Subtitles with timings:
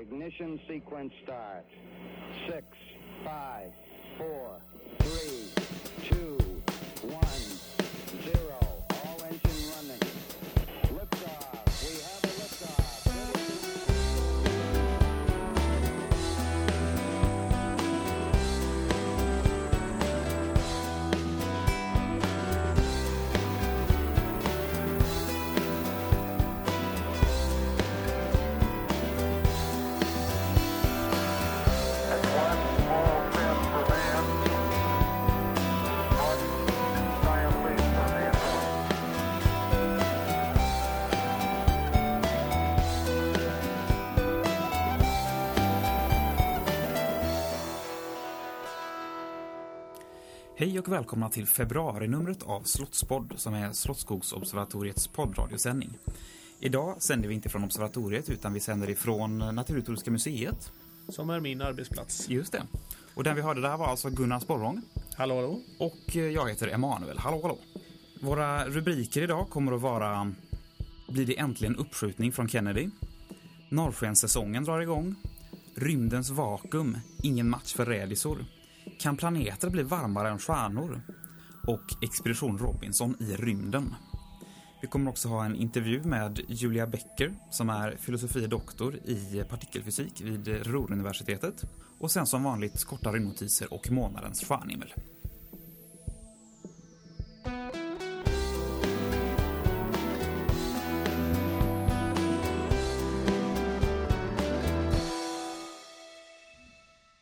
[0.00, 1.66] Ignition sequence start.
[2.48, 2.64] Six,
[3.22, 3.70] five,
[4.16, 4.56] four,
[50.60, 55.98] Hej och välkomna till februarinumret av Slottspodd som är Slottsskogsobservatoriets poddradiosändning.
[56.58, 60.72] Idag sänder vi inte från observatoriet utan vi sänder ifrån Naturhistoriska museet.
[61.08, 62.28] Som är min arbetsplats.
[62.28, 62.62] Just det.
[63.14, 64.82] Och den vi hörde där var alltså Gunnar Sporrong
[65.16, 65.60] Hallå, hallå.
[65.78, 67.18] och eh, jag heter Emanuel.
[67.18, 67.58] Hallå, hallå.
[68.22, 70.32] Våra rubriker idag kommer att vara
[71.08, 72.88] Blir det äntligen uppskjutning från Kennedy?
[73.68, 75.14] Norrskenssäsongen drar igång.
[75.74, 78.44] Rymdens vakuum, ingen match för rädisor.
[79.00, 81.02] Kan planeter bli varmare än stjärnor?
[81.66, 83.94] Och Expedition Robinson i rymden.
[84.82, 90.20] Vi kommer också ha en intervju med Julia Becker som är filosofie doktor i partikelfysik
[90.20, 91.64] vid Ruhruniversitetet.
[91.98, 94.94] Och sen som vanligt korta rymdnotiser och månadens stjärnhimmel.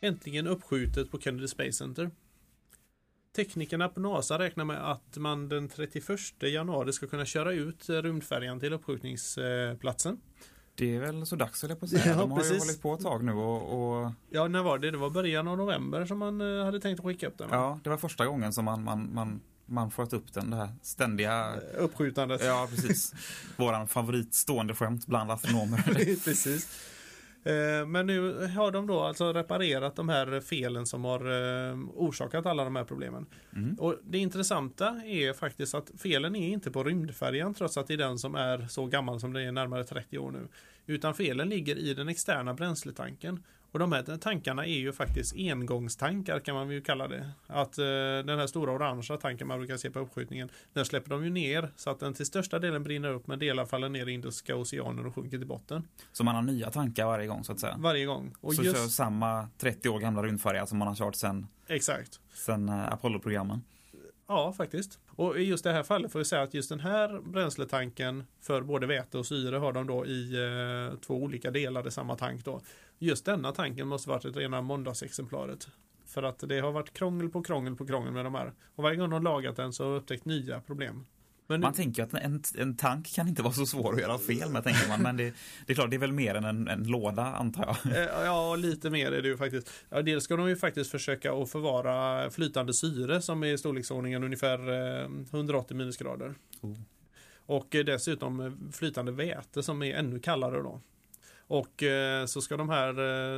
[0.09, 2.11] Äntligen uppskjutet på Kennedy Space Center.
[3.35, 8.59] Teknikerna på NASA räknar med att man den 31 januari ska kunna köra ut rymdfärjan
[8.59, 10.17] till uppskjutningsplatsen.
[10.75, 12.03] Det är väl så dags jag på att säga.
[12.05, 12.63] Ja, De har ju precis.
[12.63, 14.91] hållit på ett tag nu och, och Ja, när var det?
[14.91, 17.49] Det var början av november som man eh, hade tänkt att skicka upp den.
[17.49, 17.55] va?
[17.55, 20.69] ja, det var första gången som man, man, man, man sköt upp den, det här
[20.81, 22.41] ständiga Eh, Uppskjutandet.
[22.43, 23.13] Ja, precis.
[23.57, 25.83] Våran favoritstående skämt bland astronomer.
[26.25, 26.79] Precis.
[27.49, 31.19] Eh, Men nu har de då alltså reparerat de här felen som har
[31.69, 33.25] eh, orsakat alla de här problemen.
[33.79, 37.97] Och Det intressanta är faktiskt att felen är inte på rymdfärjan trots att det är
[37.97, 40.47] den som är så gammal som det är närmare 30 år nu.
[40.85, 43.43] Utan felen ligger i den externa bränsletanken.
[43.71, 47.29] Och de här tankarna är ju faktiskt engångstankar kan man ju kalla det.
[47.47, 47.85] Att eh,
[48.25, 51.71] den här stora orangea tanken man brukar se på uppskjutningen, den släpper de ju ner
[51.75, 55.05] så att den till största delen brinner upp men delar faller ner i Indiska oceanen
[55.05, 55.87] och sjunker till botten.
[56.11, 57.75] Så man har nya tankar varje gång så att säga.
[57.79, 58.35] Varje gång.
[58.41, 62.19] Och så just, kör samma 30 år gamla rymdfärja som man har kört sen, Exakt.
[62.33, 63.61] sen eh, Apollo-programmen.
[64.27, 64.99] Ja, faktiskt.
[65.15, 68.61] Och i just det här fallet får vi säga att just den här bränsletanken för
[68.61, 72.45] både väte och syre har de då i eh, två olika delar i samma tank
[72.45, 72.61] då.
[72.99, 75.67] Just denna tanken måste varit ett rena måndagsexemplaret.
[76.05, 78.53] För att det har varit krångel på krångel på krångel med de här.
[78.75, 81.05] Och varje gång de lagat den så har de upptäckt nya problem.
[81.47, 84.49] Men Man tänker att en, en tank kan inte vara så svår att göra fel
[84.49, 85.01] med, tänker man.
[85.01, 85.33] Men det,
[85.65, 87.97] det är klart, det är väl mer än en, en låda, antar jag.
[87.97, 89.71] Eh, Ja, lite mer är det ju faktiskt.
[89.89, 94.23] Ja, dels ska de ju faktiskt försöka att förvara flytande syre som är i storleksordningen
[94.23, 94.59] ungefär
[95.03, 96.35] eh, 180 minusgrader.
[96.61, 96.77] Oh.
[97.45, 100.81] Och eh, dessutom eh, flytande väte som är ännu kallare då.
[101.51, 102.89] Och eh, så ska de här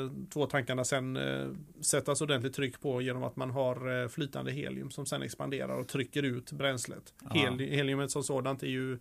[0.03, 1.47] eh, två tankarna sen eh,
[1.81, 6.23] sättas ordentligt tryck på genom att man har flytande helium som sen expanderar och trycker
[6.23, 7.13] ut bränslet.
[7.23, 7.29] Ja.
[7.29, 8.99] Heli- heliumet som sådant är ju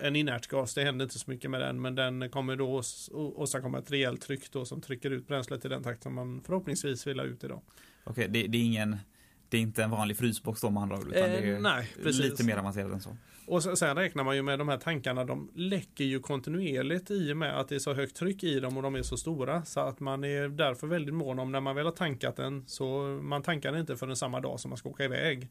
[0.00, 2.82] en inert gas, det händer inte så mycket med den men den kommer då
[3.12, 7.06] åstadkomma ett rejält tryck då som trycker ut bränslet i den takt som man förhoppningsvis
[7.06, 7.60] vill ha ut idag.
[8.04, 8.96] Okej, det, det är ingen...
[9.48, 12.56] Det är inte en vanlig frysbox då med andra utan det är nej, lite mer
[12.56, 13.16] avancerat än så.
[13.48, 17.32] Och sen, sen räknar man ju med de här tankarna, de läcker ju kontinuerligt i
[17.32, 19.64] och med att det är så högt tryck i dem och de är så stora.
[19.64, 23.00] Så att man är därför väldigt mån om när man väl har tankat den så
[23.22, 25.48] man tankar den inte förrän samma dag som man ska åka iväg.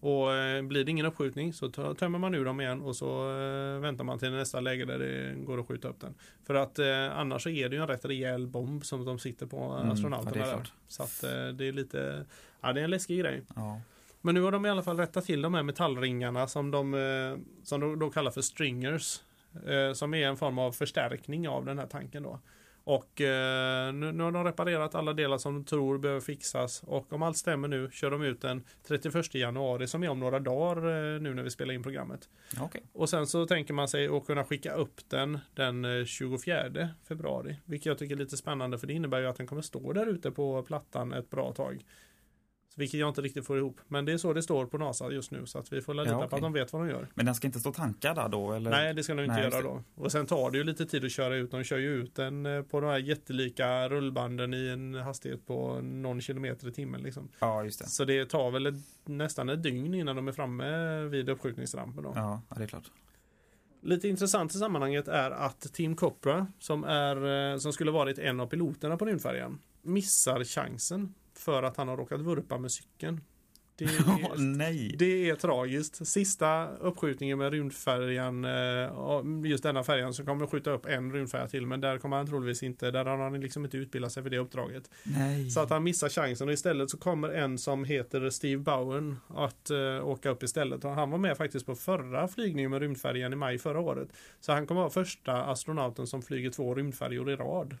[0.00, 3.30] Och eh, blir det ingen uppskjutning så tö- tömmer man ur dem igen och så
[3.30, 6.14] eh, väntar man till nästa läge där det går att skjuta upp den.
[6.46, 9.46] För att eh, annars så är det ju en rätt rejäl bomb som de sitter
[9.46, 10.72] på Mm, astronauterna ja, där.
[10.88, 12.24] Så att eh, det är lite,
[12.60, 13.42] ja det är en läskig grej.
[13.56, 13.80] Ja.
[14.24, 17.38] Men nu har de i alla fall rättat till de här metallringarna som de, eh,
[17.62, 19.20] som de då kallar för stringers.
[19.66, 22.40] eh, Som är en form av förstärkning av den här tanken då.
[22.86, 26.82] Och eh, nu, nu har de reparerat alla delar som de tror behöver fixas.
[26.86, 30.38] Och om allt stämmer nu kör de ut den 31 januari som är om några
[30.40, 32.28] dagar nu när vi spelar in programmet.
[32.60, 32.82] Okej.
[32.92, 37.56] Och sen så tänker man sig att kunna skicka upp den den eh, 24 februari.
[37.64, 40.06] Vilket jag tycker är lite spännande för det innebär ju att den kommer stå där
[40.06, 41.84] ute på plattan ett bra tag.
[42.76, 43.80] Vilket jag inte riktigt får ihop.
[43.88, 45.46] Men det är så det står på NASA just nu.
[45.46, 46.36] Så att vi får lita Ja, på okej.
[46.36, 47.08] att de vet vad de gör.
[47.14, 48.52] Men den ska inte stå tankad där då?
[48.52, 48.70] Eller?
[48.70, 49.82] Nej, det ska de inte Nej, göra då.
[49.94, 51.50] Och sen tar det ju lite tid att köra ut.
[51.50, 55.80] De kör ju ut den eh, på de här jättelika rullbanden i en hastighet på
[55.82, 57.02] någon kilometer i timmen.
[57.02, 57.28] Liksom.
[57.38, 57.86] Ja, just det.
[57.86, 58.74] Så det tar väl ett,
[59.04, 62.02] nästan ett dygn innan de är framme vid uppskjutningsrampen.
[62.02, 62.12] Då.
[62.14, 62.90] Ja, ja, det är klart.
[63.82, 68.40] Lite intressant i sammanhanget är att Tim Copra, som, är, eh, som skulle varit en
[68.40, 73.20] av piloterna på rymdfärjan, missar chansen för att han har råkat vurpa med cykeln.
[73.76, 74.94] Det är, nej!
[74.98, 76.06] det är tragiskt.
[76.06, 81.66] Sista uppskjutningen med rymdfärjan, eh, just denna färjan, så kommer skjuta upp en rymdfärja till,
[81.66, 84.38] men där kommer han troligtvis inte, där har han liksom inte utbildat sig för det
[84.38, 84.90] uppdraget.
[85.02, 85.50] Nej.
[85.50, 89.70] Så att han missar chansen och istället så kommer en som heter Steve Bowen att
[89.70, 90.84] uh, åka upp istället.
[90.84, 94.08] Och han var med faktiskt på förra flygningen med rymdfärjan i maj förra året.
[94.40, 97.76] Så han kommer vara första astronauten som flyger två rymdfärjor i rad.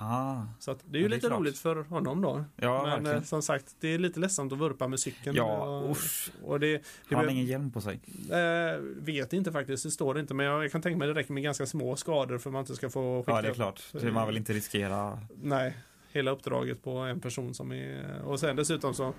[0.00, 1.40] Ah, Så att det är ju Ja, det är lite klart.
[1.40, 2.44] roligt för honom då.
[2.56, 3.16] ja, Men verkligen.
[3.16, 5.36] eh, som sagt, det är lite ledsamt att vurpa med cykeln.
[5.36, 6.30] Ja, och, usch.
[6.44, 8.00] och det, det har ingen hjälm på sig.
[8.30, 10.34] eh, vet inte faktiskt, det står inte.
[10.34, 12.60] Men jag, jag kan tänka mig det räcker med ganska små skador för att man
[12.60, 13.82] inte ska få skicka Ja, det är klart.
[13.92, 15.18] Det man vill inte riskera.
[15.42, 15.76] Nej,
[16.12, 18.20] hela uppdraget på en person som är...
[18.24, 19.12] Och sen dessutom så...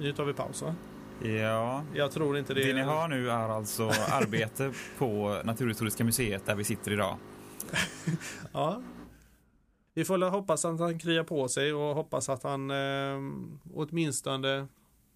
[0.00, 0.74] Nu tar vi paus va?
[1.22, 1.84] Ja.
[1.94, 2.64] Jag tror inte det...
[2.64, 7.16] Det ni hör nu är alltså arbete på Naturhistoriska museet där vi sitter idag.
[8.52, 8.82] Ja.
[9.96, 13.18] Vi får hoppas att han kryar på sig och hoppas att han eh,
[13.74, 14.66] åtminstone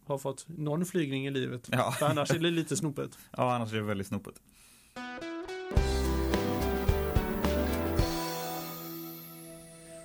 [0.05, 1.69] har fått någon flygning i livet.
[1.73, 1.93] Ja.
[1.93, 3.19] För annars är det lite snopet.
[3.37, 4.35] Ja, annars är det väldigt snopet.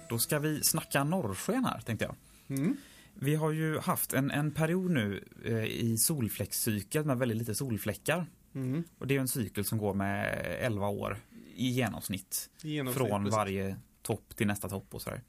[0.10, 2.16] Då ska vi snacka norrsken här, tänkte jag.
[2.58, 2.78] Mm.
[3.14, 8.26] Vi har ju haft en, en period nu eh, i solfläckscykeln med väldigt lite solfläckar.
[8.56, 8.84] Mm.
[8.98, 11.18] Och det är en cykel som går med 11 år
[11.56, 12.50] i genomsnitt.
[12.62, 13.38] Genomsnitt, från precis.
[13.38, 15.22] varje topp till nästa topp och sådär.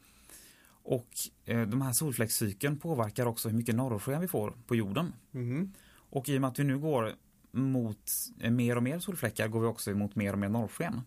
[0.87, 1.09] Och
[1.45, 5.13] eh, de här solfläckscykeln påverkar också hur mycket norrsken vi får på jorden.
[5.35, 5.73] Mm.
[6.11, 7.13] Och i och med att vi nu går
[7.51, 8.11] mot
[8.41, 11.01] eh, mer och mer solfläckar går vi också mot mer och mer norrsken.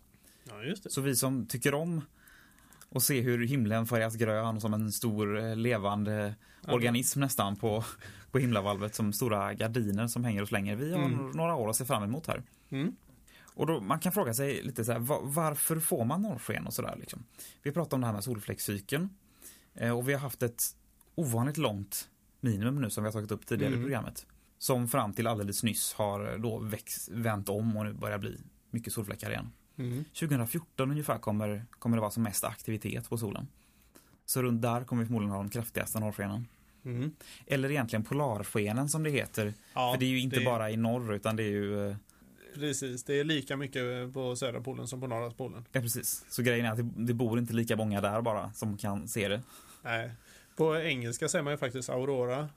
[0.43, 0.53] Ja.
[0.89, 2.01] Så vi som tycker om
[2.91, 6.35] att se hur himlen färgas grön som en stor eh, levande
[6.67, 6.73] Ja.
[6.73, 7.83] organism nästan på,
[8.31, 10.75] på himlavalvet som stora gardiner som hänger och slänger.
[10.75, 11.29] Vi har Mm.
[11.31, 12.43] några år att se fram emot här.
[12.69, 12.95] Mm.
[13.57, 16.73] Och då, man kan fråga sig lite så här, va- varför får man norrsken och
[16.73, 17.23] sådär liksom?
[17.63, 19.09] Vi pratar om det här med solfläckscykeln
[19.75, 20.63] eh, och vi har haft ett
[21.15, 22.09] ovanligt långt
[22.39, 23.81] minimum nu som vi har tagit upp tidigare Mm.
[23.81, 24.25] i programmet.
[24.57, 28.37] Som fram till alldeles nyss har eh, då växt, vänt om och nu börjar bli
[28.69, 29.49] mycket solfläckar igen.
[29.77, 30.03] Mm.
[30.19, 33.47] 2014 ungefär kommer, kommer det vara som mest aktivitet på solen.
[34.25, 36.47] Så runt där kommer vi förmodligen ha de kraftigaste norrskenen.
[36.85, 37.11] Mm.
[37.45, 39.53] Eller egentligen polarskenen som det heter.
[39.73, 41.95] Ja, För det är ju inte det- bara i norr utan det är ju eh,
[42.53, 45.65] Precis, det är lika mycket på södra polen som på norra polen.
[45.71, 46.25] Ja, precis.
[46.29, 49.27] Så grejen är att det, det bor inte lika många där bara som kan se
[49.27, 49.41] det.
[49.81, 50.11] Nej.
[50.55, 52.49] På engelska säger man ju faktiskt aurora.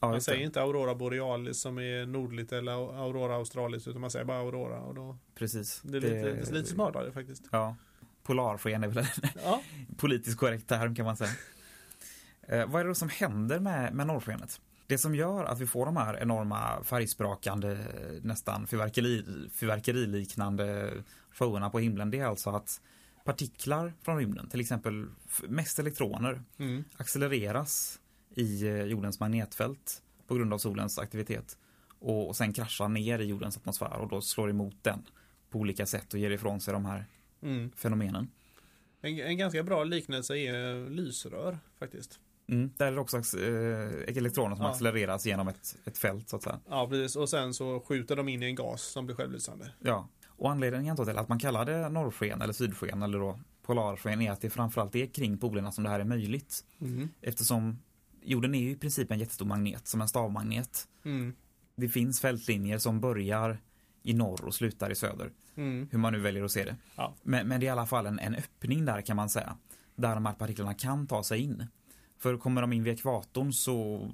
[0.00, 0.44] Ja, Man säger det.
[0.44, 4.80] inte aurora borealis som är nordligt eller aurora australis utan man säger bara aurora.
[4.80, 5.80] Och då, Precis.
[5.84, 7.44] det är lite, det är lite smartare faktiskt.
[7.52, 7.76] Ja.
[8.22, 9.04] Polarsken är väl en
[9.44, 9.62] Ja.
[9.96, 11.30] politiskt korrekt term kan man säga.
[12.42, 14.60] Eh, vad är det då som händer med, med norrskenet?
[14.90, 17.78] Det som gör att vi får de här enorma färgsprakande,
[18.22, 20.92] nästan fyrverkeri, fyrverkeriliknande
[21.32, 22.80] showerna på himlen, det är alltså att
[23.24, 25.06] partiklar från rymden, till exempel
[25.48, 26.84] mest elektroner, Mm.
[26.96, 28.00] accelereras
[28.34, 31.58] i eh, jordens magnetfält på grund av solens aktivitet
[31.98, 35.02] och, och sen kraschar ner i jordens atmosfär och då slår emot den
[35.50, 37.04] på olika sätt och ger ifrån sig de här
[37.42, 37.70] Mm.
[37.76, 38.28] fenomenen.
[39.00, 42.20] En, en ganska bra liknelse är lysrör faktiskt.
[42.50, 44.70] Mm, där är det också eh, elektroner som Ja.
[44.70, 46.60] accelereras genom ett, ett fält så att säga.
[46.68, 47.16] Ja, precis.
[47.16, 49.72] Och sen så skjuter de in i en gas som blir självlysande.
[49.80, 50.08] Ja.
[50.26, 54.40] Och anledningen till att man kallar det norrsken eller sydsken eller då polarsken är att
[54.40, 56.64] det framförallt är kring polerna som det här är möjligt.
[56.80, 57.08] Mm.
[57.20, 57.78] Eftersom
[58.22, 60.88] jorden är ju i princip en jättestor magnet, som en stavmagnet.
[61.04, 61.34] Mm.
[61.76, 63.58] Det finns fältlinjer som börjar
[64.02, 65.30] i norr och slutar i söder.
[65.56, 65.88] Mm.
[65.90, 66.76] Hur man nu väljer att se det.
[66.96, 67.14] Ja.
[67.22, 69.56] Men, men det är i alla fall en, en öppning där kan man säga.
[69.96, 71.66] Där de här partiklarna kan ta sig in.
[72.20, 74.08] För kommer de in vid ekvatorn så,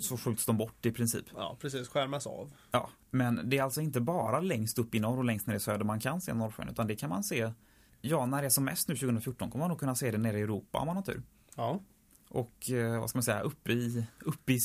[0.00, 1.24] så skjuts de bort i princip.
[1.34, 1.88] ja, precis.
[1.88, 2.52] Skärmas av.
[2.70, 5.60] Ja, men det är alltså inte bara längst upp i norr och längst ner i
[5.60, 7.52] söder man kan se norrsken, utan det kan man se,
[8.00, 10.38] ja, när det är som mest nu 2014 kommer man nog kunna se det nere
[10.38, 11.22] i Europa om man har tur.
[11.56, 11.80] Ja.
[12.28, 14.58] Och eh, vad ska man säga, uppe i, uppe i,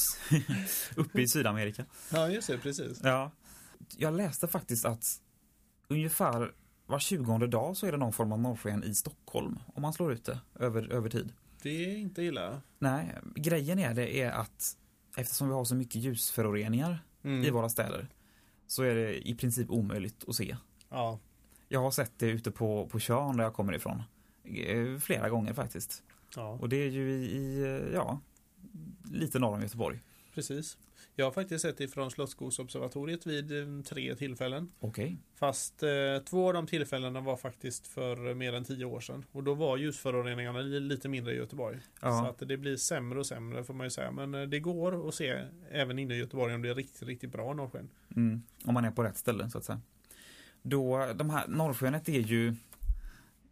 [0.96, 1.86] uppe i Sydamerika.
[2.12, 2.58] Ja, just det.
[2.58, 3.00] Precis.
[3.04, 3.32] Ja.
[3.98, 5.06] Jag läste faktiskt att
[5.88, 6.52] ungefär
[6.86, 10.14] var tjugonde dag så är det någon form av norrsken i Stockholm, om man slår
[10.14, 11.34] ut det över, över tid.
[11.64, 12.62] Det är inte illa.
[12.80, 14.78] Nej, grejen är det är att
[15.18, 17.44] eftersom vi har så mycket ljusföroreningar Mm.
[17.44, 18.08] i våra städer
[18.68, 20.58] så är det i princip omöjligt att se.
[20.90, 21.20] Ja.
[21.68, 24.04] Jag har sett det ute på, på Tjörn där jag kommer ifrån.
[24.44, 26.04] Eh, Flera gånger faktiskt.
[26.36, 26.48] Ja.
[26.62, 28.20] Och det är ju i, i eh, ja,
[29.12, 30.00] lite norr om Göteborg.
[30.34, 30.78] Precis.
[31.16, 34.72] Jag har faktiskt sett ifrån Slottsskogsobservatoriet vid eh, tre tillfällen.
[34.80, 35.18] Okej.
[35.36, 35.90] Fast eh,
[36.26, 39.26] två av de tillfällena var faktiskt för mer än tio år sedan.
[39.32, 41.80] Och då var ljusföroreningarna li- lite mindre i Göteborg.
[42.02, 42.20] Ja.
[42.22, 44.12] Så att det blir sämre och sämre får man ju säga.
[44.12, 47.32] Men eh, det går att se även inne i Göteborg om det är riktigt, riktigt
[47.32, 47.90] bra norrsken.
[48.16, 49.82] Mm, om man är på rätt ställe så att säga.
[50.62, 52.56] Då, de här, norrskenet är ju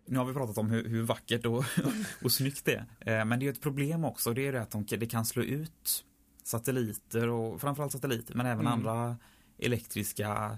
[0.06, 1.64] nu har vi pratat om hur, hur vackert och,
[2.24, 3.20] och snyggt det är.
[3.20, 4.34] Eh, Men det är ett problem också.
[4.34, 6.06] Det är det att de, det kan slå ut
[6.44, 8.74] satelliter och framförallt satelliter men även Mm.
[8.74, 9.18] andra
[9.58, 10.58] elektriska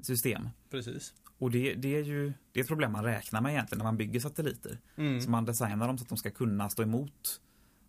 [0.00, 0.48] system.
[0.70, 1.14] Precis.
[1.38, 3.96] Och det, det är ju det är ett problem man räknar med egentligen när man
[3.96, 4.78] bygger satelliter.
[4.96, 5.20] Mm.
[5.20, 7.40] Så man designar dem så att de ska kunna stå emot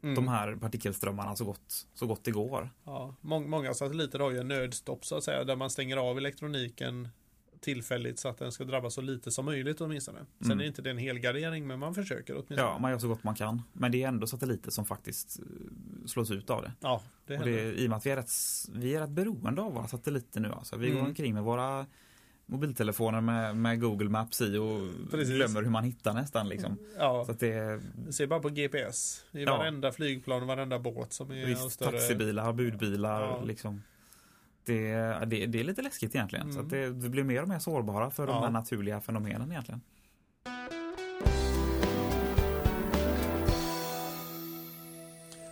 [0.04, 0.16] Mm.
[0.16, 2.70] de här partikelströmmarna så gott, så gott det går.
[2.84, 5.44] Ja, må- många satelliter har ju en nödstopp så att säga.
[5.44, 7.10] Där man stänger av elektroniken
[7.63, 10.20] tillfälligt så att den ska drabba så lite som möjligt åtminstone.
[10.39, 10.60] Sen Mm.
[10.60, 12.62] är inte det en helgardering men man försöker åtminstone.
[12.62, 13.62] Ja, man gör så gott man kan.
[13.74, 15.46] Men det är ändå satelliter som faktiskt eh,
[16.08, 16.72] slås ut av det.
[16.79, 17.63] ja det Och händer.
[17.63, 18.32] det, I och med att vi är rätt,
[18.74, 20.51] vi är rätt beroende av våra satelliter nu.
[20.51, 20.77] Alltså.
[20.77, 21.00] Vi Mm.
[21.00, 21.86] går omkring med våra
[22.46, 24.79] mobiltelefoner med, med Google Maps i och
[25.12, 25.36] Precis.
[25.36, 26.50] glömmer hur man hittar nästan.
[26.50, 26.77] Liksom.
[26.98, 29.25] Ja, Så att det se bara på GPS.
[29.32, 29.58] I Ja.
[29.58, 31.91] varenda flygplan och varenda båt som är visst, större...
[31.91, 33.22] taxibilar, budbilar.
[33.22, 33.43] Ja.
[33.43, 33.84] Liksom.
[34.65, 34.93] Det,
[35.25, 36.53] det, det är lite läskigt egentligen.
[36.53, 36.65] Så Mm.
[36.65, 38.34] att det, vi blir mer och mer sårbara för Ja.
[38.34, 39.82] de här naturliga fenomenen egentligen.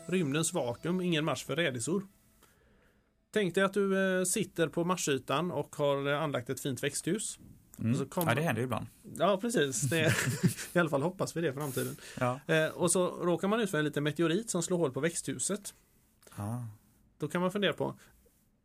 [0.05, 2.07] Rymdens vakuum, ingen match för rädisor.
[3.33, 7.39] Tänk dig att du eh, sitter på Marsytan och har anlagt ett fint växthus.
[7.79, 7.95] Mm.
[7.95, 8.85] Så kommer- Ja, det händer ju ibland.
[9.17, 9.81] Ja, precis.
[9.81, 10.13] Det,
[10.73, 11.95] I alla fall hoppas vi det i framtiden.
[12.19, 12.39] Ja.
[12.47, 15.73] Eh, och så råkar man ut för en liten meteorit som slår hål på växthuset.
[16.37, 16.65] Ja.
[17.17, 17.95] Då kan man fundera på,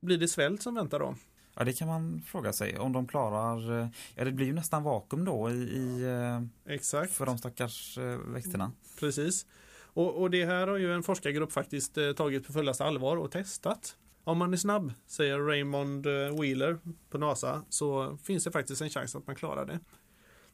[0.03, 1.15] blir det svält som väntar då?
[1.59, 2.79] ja, det kan man fråga sig.
[2.79, 3.81] Om de klarar...
[3.81, 7.99] eh, Ja, det blir ju nästan vakuum då i, i, eh, Exakt, för de stackars
[7.99, 8.73] eh, växterna.
[9.00, 9.47] precis.
[9.79, 13.97] Och, och det här har ju en forskargrupp faktiskt tagit på fullaste allvar och testat.
[14.25, 16.07] Om man är snabb, säger Raymond
[16.41, 16.79] Wheeler
[17.11, 19.79] på NASA, så finns det faktiskt en chans att man klarar det.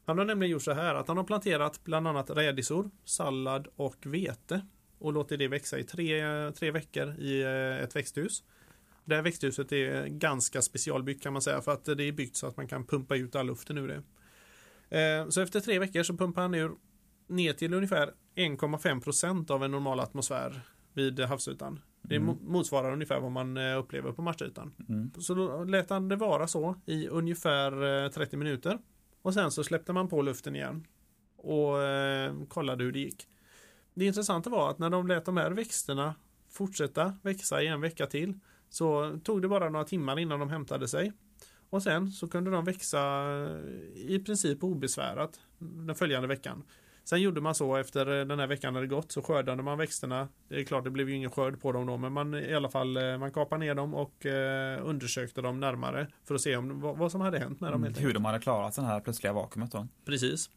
[0.05, 4.05] Han har nämligen gjort så här att han har planterat bland annat rädisor, sallad och
[4.05, 4.65] vete
[4.99, 7.43] och låtit det växa i tre, tre veckor i
[7.83, 8.43] ett växthus.
[9.05, 12.47] Det här växthuset är ganska specialbyggt kan man säga för att det är byggt så
[12.47, 14.03] att man kan pumpa ut all luften ur det.
[14.99, 16.71] Eh, Så efter tre veckor så pumpar han ur
[17.27, 20.61] ner till ungefär 1,5 procent av en normal atmosfär
[20.93, 21.79] vid havsytan.
[22.01, 22.29] Det Mm.
[22.29, 24.73] mo- motsvarar ungefär vad man eh, upplever på Marsytan.
[24.89, 25.11] Mm.
[25.19, 28.79] Så då lät han det vara så i ungefär eh, 30 minuter.
[29.21, 30.87] Och sen så släppte man på luften igen.
[31.37, 33.27] Och eh, kollade hur det gick.
[33.93, 36.15] Det intressanta var att när de lät de här växterna
[36.49, 38.39] fortsätta växa i en vecka till.
[38.73, 41.13] Så tog det bara några timmar innan de hämtade sig.
[41.69, 46.63] Och sen så kunde de växa eh, i princip obesvärat den följande veckan.
[47.03, 50.27] Sen gjorde man så efter eh, den här veckan hade gått så skördade man växterna.
[50.47, 52.69] Det är klart det blev ju ingen skörd på dem då men man i alla
[52.69, 56.81] fall eh, man kapade ner dem och eh, undersökte dem närmare för att se om,
[56.81, 57.83] vad, vad som hade hänt med dem.
[57.83, 59.87] helt Hur de hade klarat den här plötsliga vakuumet då.
[60.05, 60.49] Precis.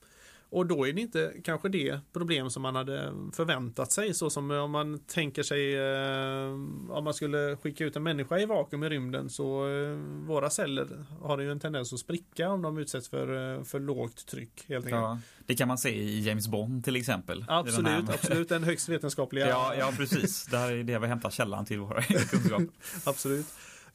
[0.50, 4.50] Och då är det inte kanske det problem som man hade förväntat sig så som
[4.50, 6.50] om man tänker sig eh,
[6.96, 11.04] om man skulle skicka ut en människa i vakuum i rymden så eh, våra celler
[11.22, 14.84] har ju en tendens att spricka om de utsätts för, eh, för lågt tryck helt
[14.86, 15.00] enkelt.
[15.02, 17.38] Ja, det kan man se i James Bond till exempel.
[17.38, 19.48] I den Absolut, här- absolut den högst vetenskapliga.
[19.56, 20.46] Ja, ja, precis.
[20.46, 22.66] Det här är det vi hämtar källan till våra kunskaper.
[23.04, 23.46] Absolut.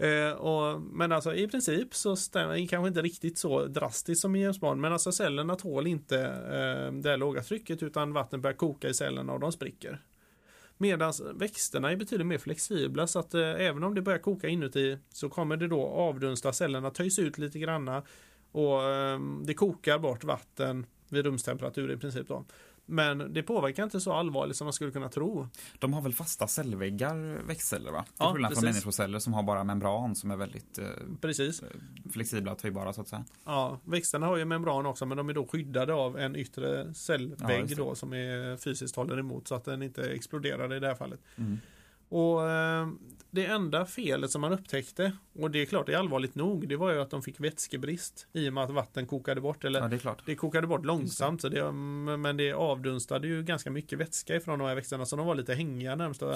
[0.01, 4.36] Eh, och, men alltså i princip så stämmer det kanske inte riktigt så drastiskt som
[4.36, 4.81] i James Bond.
[4.81, 9.34] Men alltså cellerna tål inte eh, det låga trycket utan vatten börjar koka i cellerna
[9.34, 10.01] och de spricker.
[10.77, 14.98] Medan växterna är betydligt mer flexibla så att eh, även om det börjar koka inuti
[15.10, 18.03] så kommer det då avdunsta cellerna töjs ut lite granna
[18.51, 22.46] och eh, det kokar bort vatten vid rumstemperatur i princip då.
[22.85, 25.47] Men det påverkar inte så allvarligt som man skulle kunna tro.
[25.79, 28.03] De har väl fasta cellväggar, växtceller va?
[28.03, 28.63] Till Ja, skillnad från precis.
[28.75, 30.85] människoceller som har bara membran som är väldigt eh,
[31.21, 31.63] Precis.
[32.13, 33.25] flexibla och töjbara så att säga.
[33.45, 36.93] Ja, växterna har ju membran också men de är då skyddade av en yttre Ja,
[36.93, 37.75] cellvägg det.
[37.75, 41.19] då som är fysiskt håller emot så att den inte exploderar i det här fallet.
[41.35, 41.59] Mm.
[42.12, 42.88] Och eh,
[43.34, 46.75] det enda felet som man upptäckte och det är klart det är allvarligt nog det
[46.75, 49.88] var ju att de fick vätskebrist i och med att vatten kokade bort eller Ja,
[49.88, 54.60] det det kokade bort långsamt så det, men det avdunstade ju ganska mycket vätska ifrån
[54.60, 56.30] de här växterna så de var lite hängiga närmsta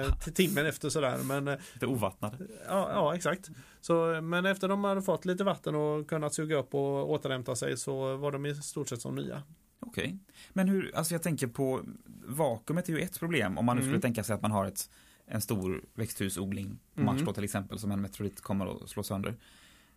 [0.00, 2.36] eh, timmen efter sådär men eh, Lite ovattnade.
[2.68, 3.50] Ja, ja exakt.
[3.80, 7.76] Så, men efter de hade fått lite vatten och kunnat suga upp och återhämta sig
[7.76, 9.42] så var de i stort sett som nya.
[9.80, 10.18] Okej.
[10.52, 11.80] Men hur, alltså jag tänker på,
[12.26, 13.92] vakuumet är ju ett problem om man nu Mm.
[13.92, 14.90] skulle tänka sig att man har ett,
[15.30, 17.14] en stor växthusodling på Mm.
[17.14, 19.36] Mars då till exempel som en meteorit kommer att slå sönder.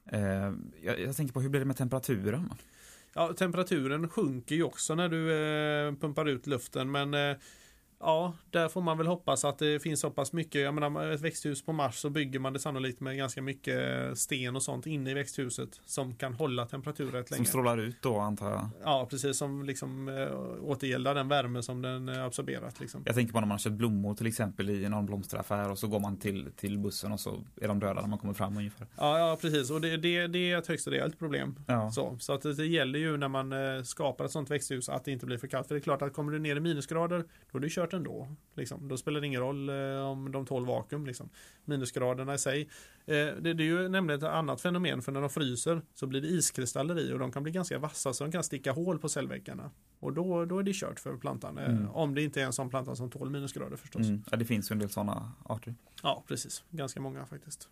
[0.05, 2.53] Eh, jag, jag tänker på hur blir det med temperaturen?
[3.13, 7.37] Ja, temperaturen sjunker ju också när du eh, pumpar ut luften men eh,
[8.05, 10.61] Ja, där får man väl hoppas att det finns så pass mycket.
[10.61, 13.79] Jag menar, ett växthus på Mars så bygger man det sannolikt med ganska mycket
[14.17, 17.45] sten och sånt inne i växthuset som kan hålla temperaturen rätt Som länge.
[17.45, 18.69] strålar ut då antar jag.
[18.83, 22.79] Ja, precis som liksom äh, återgäldar den värme som den äh, absorberat.
[22.79, 23.01] Liksom.
[23.05, 25.87] Jag tänker på när man har köpt blommor till exempel i någon blomsteraffär och så
[25.87, 28.87] går man till, till bussen och så är de döda när man kommer fram ungefär.
[28.97, 29.71] Ja, ja precis.
[29.71, 31.55] Och det, det, det är ett högst rejält problem.
[31.67, 31.91] Ja.
[31.91, 35.05] Så, så att det, det gäller ju när man eh, skapar ett sånt växthus att
[35.05, 35.67] det inte blir för kallt.
[35.67, 38.35] För det är klart att kommer du ner i minusgrader då är det kört ändå.
[38.55, 38.87] Liksom.
[38.87, 39.75] Då spelar det ingen roll eh,
[40.09, 41.05] om de tål vakuum.
[41.05, 41.29] Liksom.
[41.65, 42.61] Minusgraderna i sig.
[43.05, 46.21] Eh, det, det är ju nämligen ett annat fenomen för när de fryser så blir
[46.21, 49.09] det iskristaller i och de kan bli ganska vassa så de kan sticka hål på
[49.09, 49.71] cellväggarna.
[49.99, 51.57] Och då, då är det kört för plantan.
[51.57, 51.89] Eh, Mm.
[51.89, 54.07] Om det inte är en sån planta som tål minusgrader förstås.
[54.07, 54.23] Mm.
[54.31, 55.75] Ja, det finns ju en del sådana arter.
[56.03, 56.63] Ja, precis.
[56.69, 57.69] Ganska många faktiskt.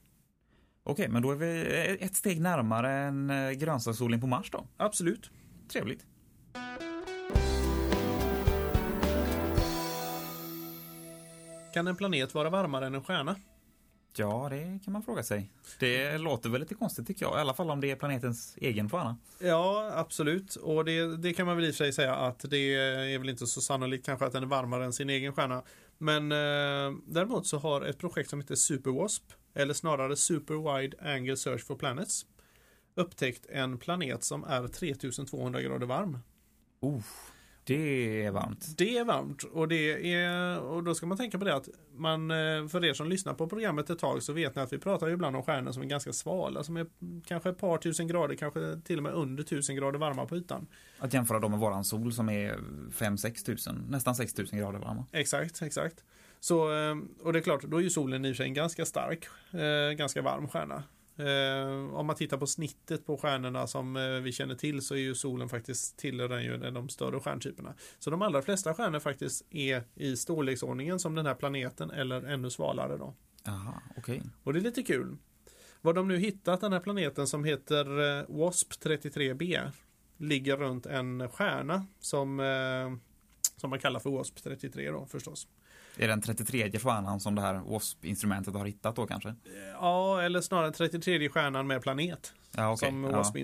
[0.83, 4.65] Okej, men då är vi ett steg närmare en eh, grönsaksodling på Mars då.
[4.77, 5.31] Absolut.
[5.71, 6.05] Trevligt.
[11.73, 13.35] Kan en planet vara varmare än en stjärna?
[14.15, 15.51] Ja, det kan man fråga sig.
[15.79, 18.89] Det låter väl lite konstigt tycker jag, i alla fall om det är planetens egen
[18.89, 19.17] stjärna.
[19.39, 20.55] Ja, absolut.
[20.55, 22.75] Och det, det kan man väl i och för sig säga att det
[23.13, 25.63] är väl inte så sannolikt kanske att den är varmare än sin egen stjärna.
[25.97, 29.23] Men eh, däremot så har ett projekt som heter SuperWasp,
[29.53, 32.25] eller snarare Super Wide Angle Search for Planets,
[32.95, 36.19] upptäckt en planet som är 3200 grader varm.
[36.79, 37.01] Oh,
[37.71, 38.77] det är varmt.
[38.77, 42.31] Det är varmt och det är och då ska man tänka på det att man
[42.31, 45.07] eh, för er som lyssnar på programmet ett tag så vet ni att vi pratar
[45.07, 46.85] ju ibland om stjärnor som är ganska svala som är
[47.25, 50.67] kanske ett par tusen grader, kanske till och med under tusen grader varma på ytan.
[50.99, 52.57] Att jämföra dem med våran sol som är
[52.91, 55.05] 5-6 tusen, nästan 6 tusen grader varma.
[55.11, 56.03] Exakt, exakt.
[56.39, 59.25] Så, eh, och det är klart, då är ju solen i sig en ganska stark,
[59.53, 60.83] eh, ganska varm stjärna.
[61.17, 64.99] Eh, om man tittar på snittet på stjärnorna som eh, vi känner till så är
[64.99, 67.73] ju solen faktiskt tillhör den ju de större stjärntyperna.
[67.99, 72.49] Så de allra flesta stjärnor faktiskt är i storleksordningen som den här planeten eller ännu
[72.49, 73.13] svalare då.
[73.43, 74.21] Jaha, okej.
[74.43, 75.17] Och det är lite kul.
[75.81, 79.71] Vad de nu hittat den här planeten som heter eh, WASP 33b
[80.17, 82.97] ligger runt en stjärna som, eh,
[83.57, 85.47] som man kallar för WASP 33 då förstås.
[85.97, 89.35] Är det den 33 stjärnan som det här WASP-instrumentet har hittat då kanske?
[89.73, 92.33] Ja, eller snarare 33 stjärnan med planet.
[92.55, 92.89] Ja, okej.
[92.89, 93.01] som.
[93.01, 93.35] WASP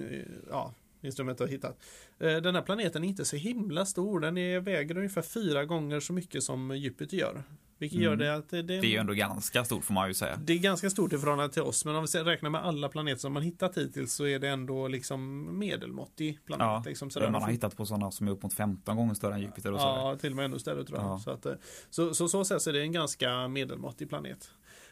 [0.49, 1.77] ja, instrumentet har hittat.
[2.19, 4.19] Eh, Den här planeten är inte så himla stor.
[4.19, 7.43] Den väger ungefär fyra gånger så mycket som Jupiter gör.
[7.79, 8.19] Vilket gör Mm.
[8.25, 10.35] det att det, det, Det är ju ändå ganska stort får man ju säga.
[10.43, 11.85] det är ganska stort i förhållande till oss.
[11.85, 14.87] Men om vi räknar med alla planeter som man hittat hittills så är det ändå
[14.87, 16.65] liksom medelmåttig planet.
[16.65, 17.29] Ja, liksom, sådär.
[17.29, 19.79] man har hittat på sådana som är upp mot 15 gånger större än Jupiter och
[19.81, 19.95] sådär.
[19.95, 21.07] Ja, till och med ännu större tror jag.
[21.07, 21.19] Ja.
[21.19, 21.53] Så, att, eh,
[21.89, 24.49] så, så, så sätt så är det en ganska medelmåttig planet.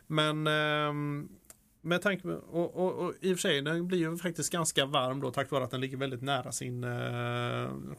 [0.08, 1.30] Men ehm,
[1.82, 5.22] med tanke och, och, och i och för sig, den blir ju faktiskt ganska varm
[5.22, 6.90] då tack vare att den ligger väldigt nära sin eh,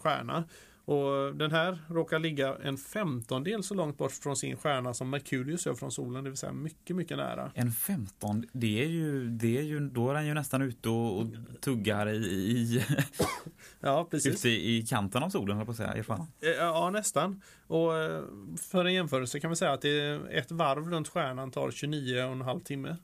[0.01, 0.45] stjärna.
[0.87, 5.67] Och den här råkar ligga en femtondel så långt bort från sin stjärna som Merkurius
[5.67, 7.53] gör från solen, det vill säga mycket, mycket nära.
[7.55, 11.19] En 15, det är ju, det är ju, då är den ju nästan ute och,
[11.19, 11.27] och
[11.61, 12.85] tuggar i, i,
[13.81, 14.35] Ja, precis.
[14.35, 16.01] ute i kanten av solen, jag på att säga, i.
[16.41, 17.43] Eh, Ja, nästan.
[17.67, 18.23] Och eh,
[18.71, 19.85] för en jämförelse kan man säga att
[20.31, 22.97] ett varv runt stjärnan tar 29,5 timme.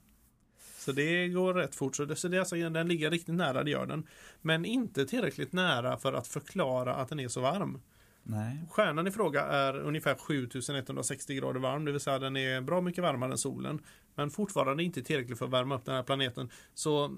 [0.82, 1.96] Så det går rätt fort.
[1.96, 4.06] Så det, så det är alltså, den ligger riktigt nära, det gör den.
[4.40, 7.80] Men inte tillräckligt nära för att förklara att den är så varm.
[8.22, 8.58] Nej.
[8.70, 13.02] Stjärnan i fråga är ungefär 7160 grader varm, det vill säga den är bra mycket
[13.04, 13.82] varmare än solen.
[14.14, 16.50] Men fortfarande inte tillräckligt för att värma upp den här planeten.
[16.74, 17.16] Så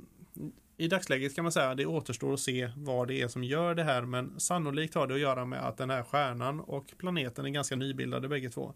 [0.76, 3.74] i dagsläget kan man säga att det återstår att se vad det är som gör
[3.74, 4.02] det här.
[4.02, 7.76] Men sannolikt har det att göra med att den här stjärnan och planeten är ganska
[7.76, 8.74] nybildade bägge två.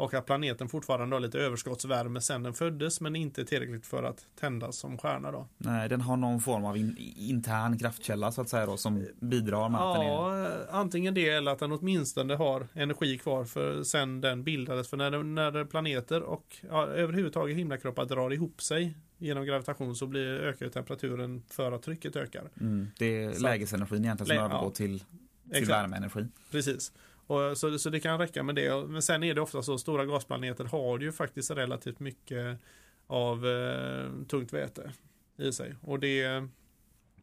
[0.00, 4.26] Och att planeten fortfarande har lite överskottsvärme sedan den föddes men inte tillräckligt för att
[4.40, 5.48] tändas som stjärna då.
[5.58, 9.68] Nej, den har någon form av in, intern kraftkälla så att säga då som bidrar
[9.68, 10.08] med att den är...
[10.10, 14.88] Ja, antingen det eller att den åtminstone har energi kvar för sen den bildades.
[14.88, 20.26] För när, när planeter och ja, överhuvudtaget himlakroppar drar ihop sig genom gravitation så blir,
[20.28, 22.50] ökar temperaturen för att trycket ökar.
[22.60, 24.70] Mm, det är Så- lägesenergin egentligen som Lä- övergår ja.
[24.70, 25.06] till, till
[25.50, 25.70] Exakt.
[25.70, 26.26] värmeenergi.
[26.50, 26.92] Precis.
[27.30, 28.86] Och, så, så det kan räcka med det.
[28.88, 32.58] Men sen är det ofta så stora gasplaneter har ju faktiskt relativt mycket
[33.06, 34.92] av eh, tungt väte
[35.36, 35.74] i sig.
[35.82, 36.48] Och det,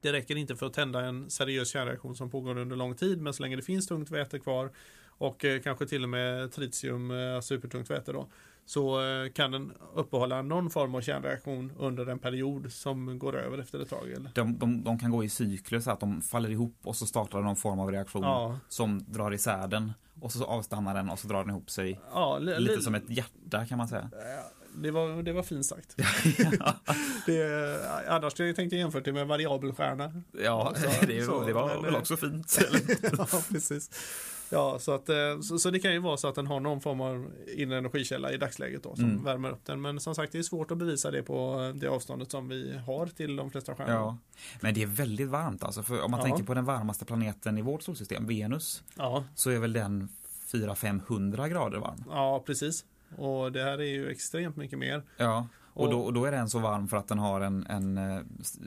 [0.01, 3.21] det räcker inte för att tända en seriös kärnreaktion som pågår under lång tid.
[3.21, 4.69] Men så länge det finns tungt väte kvar
[5.07, 8.27] och eh, kanske till och med tritium, eh, supertungt väte då.
[8.69, 13.57] Så eh, kan den uppehålla någon form av kärnreaktion under en period som går över
[13.57, 14.11] efter ett tag.
[14.11, 14.31] Eller?
[14.35, 17.41] De, de, de kan gå i cykler så att de faller ihop och så startar
[17.41, 18.59] någon form av reaktion Ja.
[18.69, 21.99] som drar isär den och så avstannar den och så drar den ihop sig.
[22.13, 24.09] Ja, li- Lite li- som ett hjärta kan man säga.
[24.81, 25.95] Det var, det var fint sagt.
[27.25, 30.23] det, annars skulle jag tänkt jämfört det med variabelstjärna.
[30.43, 32.59] Ja, Så- det, så, det var väl eh, också fint.
[33.17, 33.89] ja, precis.
[34.49, 36.81] Ja, så, att, eh, så, så det kan ju vara så att den har någon
[36.81, 39.23] form av inre energikälla i dagsläget då, som Mm.
[39.23, 39.81] värmer upp den.
[39.81, 42.77] Men som sagt, det är svårt att bevisa det på eh, det avståndet som vi
[42.77, 43.93] har till de flesta stjärnor.
[43.95, 44.17] Ja.
[44.61, 45.83] Men det är väldigt varmt alltså.
[45.83, 46.25] För om man Ja.
[46.25, 50.09] tänker på den varmaste planeten i vårt solsystem, Venus, Ja, så är väl den
[50.51, 52.03] 400-500 grader varm.
[52.09, 52.85] ja, precis.
[53.17, 55.03] Och det här är ju extremt mycket mer.
[55.17, 55.47] Ja.
[55.77, 58.19] Och, då, och då är den så varm för att den har en, en eh,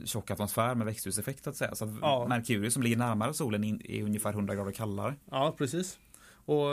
[0.04, 1.74] tjock atmosfär med växthuseffekt att säga.
[1.74, 2.26] Så att Ja.
[2.28, 5.14] Merkurius som ligger närmare solen är ungefär 100 grader kallare.
[5.30, 5.98] Ja, precis.
[6.44, 6.66] Och,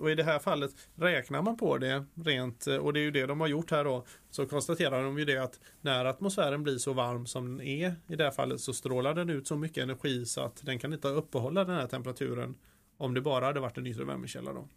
[0.00, 3.26] och i det här fallet räknar man på det rent, och det är ju det
[3.26, 6.92] de har gjort här då, så konstaterar de ju det att när atmosfären blir så
[6.92, 10.26] varm som den är i det här fallet så strålar den ut så mycket energi
[10.26, 12.54] så att den kan inte uppehålla den här temperaturen
[12.96, 14.68] om det bara hade varit en yttre värmekälla då.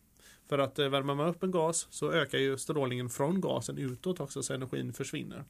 [0.50, 4.20] För att eh, värmer man upp en gas så ökar ju strålningen från gasen utåt
[4.20, 5.44] också så energin försvinner.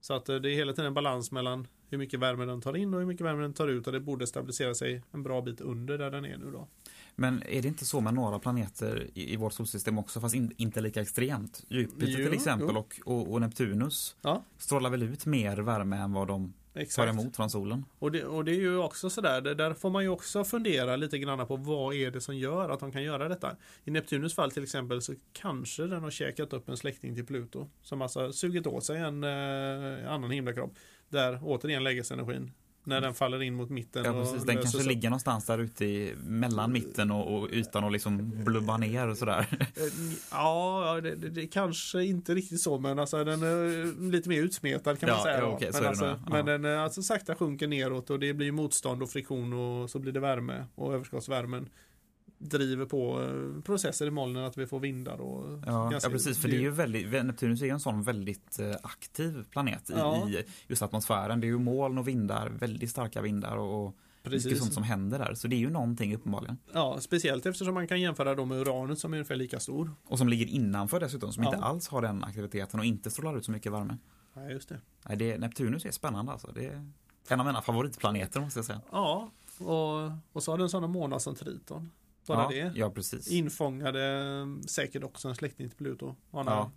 [0.00, 2.76] Så att eh, det är hela tiden en balans mellan hur mycket värme den tar
[2.76, 5.42] in och hur mycket värme den tar ut och det borde stabilisera sig en bra
[5.42, 6.68] bit under där den är nu då.
[7.14, 10.52] Men är det inte så med några planeter i, i vårt solsystem också, fast in,
[10.56, 11.64] inte lika extremt?
[11.68, 16.12] Jupiter Jo, till exempel och, och, och Neptunus Ja, strålar väl ut mer värme än
[16.12, 17.12] vad de tar exakt.
[17.12, 17.84] emot från solen?
[17.98, 20.96] Och det, och det är ju också sådär, det- där får man ju också fundera
[20.96, 23.56] lite grann på vad är det som gör att de kan göra detta.
[23.84, 27.68] I Neptunus fall till exempel så kanske den har käkat upp en släkting till Pluto.
[27.82, 30.72] Som alltså sugit åt sig en eh, annan himlakropp.
[31.08, 32.50] Där återigen läggs energin.
[32.84, 34.04] När den faller in mot mitten.
[34.04, 34.44] Ja, precis.
[34.44, 34.86] Den kanske sig.
[34.86, 39.18] ligger någonstans där ute i, mellan mitten och, och ytan och liksom blubbar ner och
[39.18, 39.46] sådär.
[39.60, 39.66] Eh,
[40.30, 44.96] Ja, det, det, det kanske inte riktigt så men alltså den är lite mer utsmetad
[44.98, 45.38] kan man Ja, säga.
[45.60, 49.02] ja, så men alltså, men den eh, alltså sakta sjunker neråt och det blir motstånd
[49.02, 51.68] och friktion och så blir det värme och överskottsvärmen
[52.42, 56.38] driver på eh, processer i molnen att vi får vindar och Ja, ja precis.
[56.38, 59.92] För det är ju väldigt, Neptunus är ju en sån väldigt eh, aktiv planet i,
[59.96, 60.28] Ja.
[60.28, 61.40] i just atmosfären.
[61.40, 64.58] Det är ju moln och vindar, väldigt starka vindar och, och mycket Precis.
[64.58, 65.34] sånt som händer där.
[65.34, 66.58] Så det är ju någonting uppenbarligen.
[66.72, 69.90] Ja, speciellt eftersom man kan jämföra dem med uranet som är ungefär lika stor.
[70.04, 71.48] Och som ligger innanför dessutom, som Ja.
[71.54, 73.96] inte alls har den aktiviteten och inte strålar ut så mycket värme.
[74.34, 74.80] Nej, just det.
[75.08, 76.52] Nej, det, Neptunus är spännande alltså.
[76.54, 76.86] Det är
[77.28, 78.80] en av mina favoritplaneter måste jag säga.
[78.92, 81.90] Ja, och, och så har den sådana månar som Triton.
[82.26, 82.78] Bara ja, det.
[82.78, 83.28] Ja, precis.
[83.30, 84.04] Infångade
[84.40, 86.14] eh, säkert också en släkting till Pluto.
[86.30, 86.70] Ja.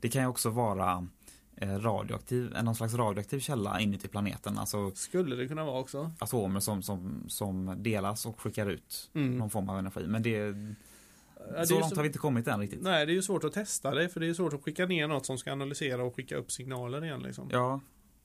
[0.00, 1.08] Det kan ju också vara
[1.56, 4.58] eh, radioaktiv, någon slags radioaktiv källa inuti planeten.
[4.58, 6.10] Alltså Skulle det kunna vara också.
[6.18, 9.38] atomer som, som, som delas och skickar ut Mm.
[9.38, 10.06] någon form av energi.
[10.06, 10.54] Men det,
[11.54, 12.82] Ja, det så långt har vi inte kommit än riktigt.
[12.82, 15.08] Nej, det är ju svårt att testa det för det är svårt att skicka ner
[15.08, 17.48] något som ska analysera och skicka upp signaler igen liksom.
[17.52, 17.80] Ja,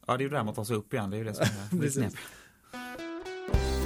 [0.08, 1.10] ja det är ju det där med att ta sig upp igen.
[1.10, 2.12] Det är ju det som är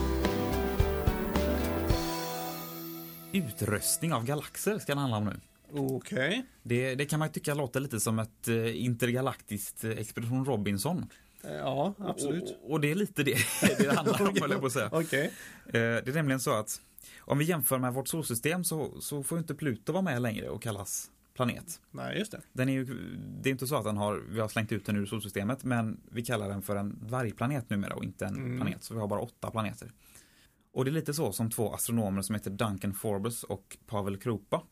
[3.34, 5.40] Utröstning av galaxer ska det handla om nu.
[5.74, 6.46] Okej.
[6.64, 11.06] Det, det kan man ju tycka låter lite som ett eh, intergalaktiskt eh, Expedition Robinson.
[11.44, 12.58] Eh, Ja, absolut.
[12.64, 13.38] Och, och det är lite det
[13.78, 14.86] det handlar om, höll jag på att säga.
[15.66, 16.82] Eh, Det är nämligen så att
[17.20, 20.62] om vi jämför med vårt solsystem så, så får inte Pluto vara med längre och
[20.62, 21.80] kallas planet.
[21.92, 22.42] Nej, just det.
[22.54, 22.86] Den är ju,
[23.42, 26.00] det är inte så att den har, vi har slängt ut den ur solsystemet men
[26.12, 28.58] vi kallar den för en dvärgplanet numera och inte en Mm.
[28.58, 28.84] planet.
[28.84, 29.92] Så vi har bara åtta planeter.
[30.74, 34.64] Och det är lite så som två astronomer som heter Duncan Forbes och Pavel Krupa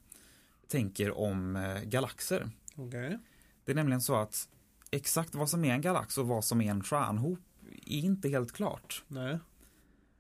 [0.67, 2.49] tänker om eh, galaxer.
[2.75, 3.19] Okej.
[3.65, 4.49] Det är nämligen så att
[4.91, 7.39] exakt vad som är en galax och vad som är en stjärnhop
[7.85, 9.03] är inte helt klart.
[9.07, 9.39] Nej.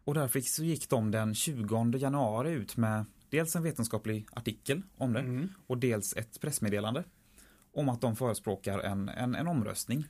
[0.03, 5.13] Och därför så gick de den 20 januari ut med dels en vetenskaplig artikel om
[5.13, 5.49] det Mm.
[5.67, 7.03] och dels ett pressmeddelande
[7.73, 10.05] om att de förespråkar en, en, en omröstning.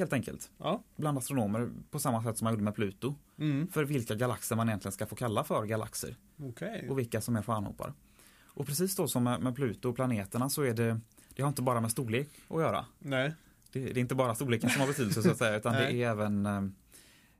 [0.00, 0.50] Helt enkelt.
[0.58, 0.82] Ja.
[0.96, 3.14] Bland astronomer på samma sätt som man gjorde med Pluto.
[3.38, 3.68] Mm.
[3.68, 6.86] För vilka galaxer man egentligen ska få kalla för galaxer Okej.
[6.90, 7.94] och vilka som är stjärnhopar.
[8.42, 11.00] Och precis då som med, med Pluto och planeterna så är det,
[11.34, 12.84] det har inte bara med storlek att göra.
[12.98, 13.34] Nej.
[13.72, 16.08] Det, det är inte bara storleken som har betydelse så att säga utan det är
[16.10, 16.62] även eh,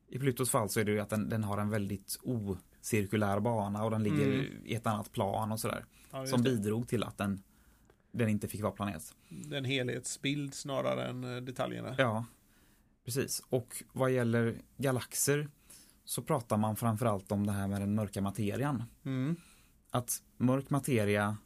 [0.08, 3.84] i Plutos fall så är det ju att den, den har en väldigt ocirkulär bana
[3.84, 4.46] och den ligger Mm.
[4.64, 5.84] i ett annat plan och sådär.
[6.10, 6.50] Ja, som det.
[6.50, 7.42] bidrog till att den,
[8.12, 9.14] den inte fick vara planet.
[9.52, 11.94] En helhetsbild snarare än eh, detaljerna.
[11.98, 12.24] Ja,
[13.14, 13.42] precis.
[13.48, 15.48] Och vad gäller galaxer
[16.04, 18.84] så pratar man framförallt om det här med den mörka materian.
[19.04, 19.36] Mm.
[19.90, 21.36] Att mörk materia,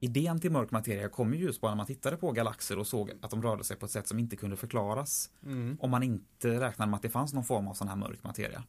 [0.00, 3.12] idén till mörk materia kom ju just bara när man tittade på galaxer och såg
[3.22, 5.76] att de rörde sig på ett sätt som inte kunde förklaras Mm.
[5.80, 8.64] om man inte räknade med att det fanns någon form av sån här mörk materia.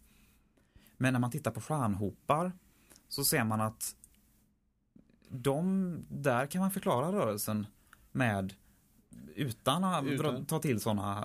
[0.98, 2.52] Men när man tittar på stjärnhopar
[3.08, 3.96] så ser man att
[5.30, 7.68] de, där kan man förklara rörelsen
[8.12, 8.54] med
[9.40, 10.46] utan att Utan.
[10.46, 11.22] ta till sådana,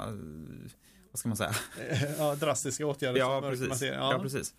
[1.11, 1.53] vad ska man säga?
[2.19, 3.83] ja, drastiska åtgärder Ja, precis.
[3.83, 4.13] Ja.
[4.13, 4.19] Ja.
[4.23, 4.55] precis.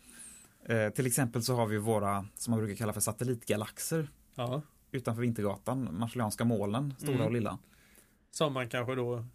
[0.66, 4.62] Eh, till exempel så har vi våra, som man brukar kalla för satellitgalaxer ja.
[4.92, 7.26] utanför Vintergatan, Marshallianska molnen, stora Mm.
[7.28, 7.58] och lilla.
[8.32, 9.26] Som man kanske då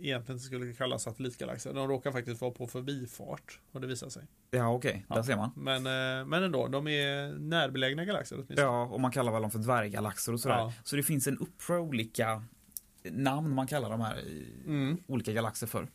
[0.00, 1.72] egentligen skulle kallas satellitgalaxer.
[1.74, 4.22] De råkar faktiskt vara på förbifart, har det visat sig.
[4.50, 5.04] Ja, okej.
[5.08, 5.22] Där Ja.
[5.24, 5.50] ser man.
[5.56, 5.86] Men,
[6.20, 8.60] eh, men ändå, de är närbelägna galaxer åtminstone.
[8.60, 10.56] Ja, och man kallar väl dem för dvärggalaxer och sådär.
[10.58, 10.72] Ja.
[10.84, 12.42] Så det finns en uppsjö olika
[13.12, 14.24] namn man kallar de här
[14.66, 14.96] Mm.
[15.06, 15.88] olika galaxer för.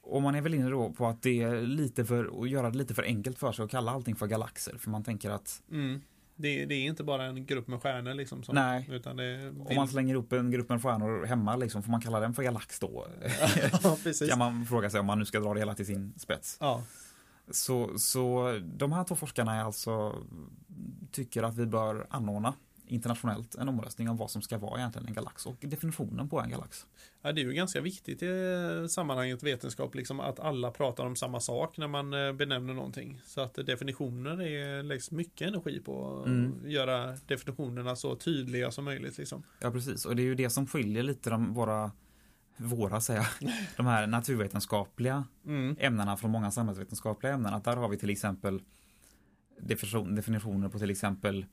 [0.00, 2.78] Och man är väl inne då på att det är lite för, att göra det
[2.78, 4.78] lite för enkelt för sig att kalla allting för galaxer.
[4.78, 6.00] För man tänker att Mm.
[6.40, 8.42] Det, det är inte bara en grupp med stjärnor liksom.
[8.42, 8.88] Som, Nej.
[8.90, 12.20] Utan det om man slänger upp en grupp med stjärnor hemma, liksom, får man kalla
[12.20, 13.06] den för galax då?
[13.82, 14.30] ja, precis.
[14.30, 16.56] kan man fråga sig om man nu ska dra det hela till sin spets.
[16.60, 16.82] Ja.
[17.50, 20.14] Så, så de här två forskarna är alltså,
[21.10, 22.54] tycker att vi bör anordna
[22.88, 26.50] internationellt en omröstning om vad som ska vara egentligen en galax och definitionen på en
[26.50, 26.86] galax.
[27.22, 28.28] ja, det är ju ganska viktigt i
[28.90, 33.20] sammanhanget vetenskap liksom att alla pratar om samma sak när man eh, benämner någonting.
[33.24, 36.70] Så att definitioner är, läggs mycket energi på att Mm.
[36.70, 39.18] göra definitionerna så tydliga som möjligt.
[39.18, 39.42] Liksom.
[39.60, 40.04] Ja, precis.
[40.04, 41.92] Och det är ju det som skiljer lite de, våra,
[42.56, 43.26] våra säga,
[43.76, 45.76] de här naturvetenskapliga Mm.
[45.78, 47.54] ämnena från många samhällsvetenskapliga ämnen.
[47.54, 48.62] Att där har vi till exempel
[49.60, 51.46] definition, definitioner på till exempel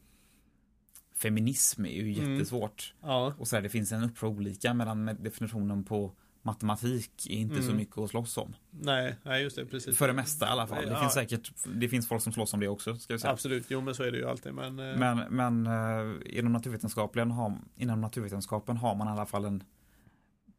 [1.18, 2.34] feminism är ju Mm.
[2.34, 2.94] jättesvårt.
[3.02, 7.56] Ja, Och så här, det finns en uppsjö olika med definitionen på matematik är inte
[7.56, 7.78] så Mm.
[7.78, 8.56] mycket att slåss om.
[8.72, 9.98] nej, nej just det, precis.
[9.98, 10.86] För det mesta i alla fall.
[10.86, 11.00] Det Ja.
[11.00, 13.34] finns säkert, det finns folk som slåss om det också, ska vi säga.
[13.34, 14.54] Absolut, jo men så är det ju alltid.
[14.54, 19.46] Men, eh, Men, men eh, inom, naturvetenskapen har, inom naturvetenskapen har man i alla fall
[19.46, 19.64] en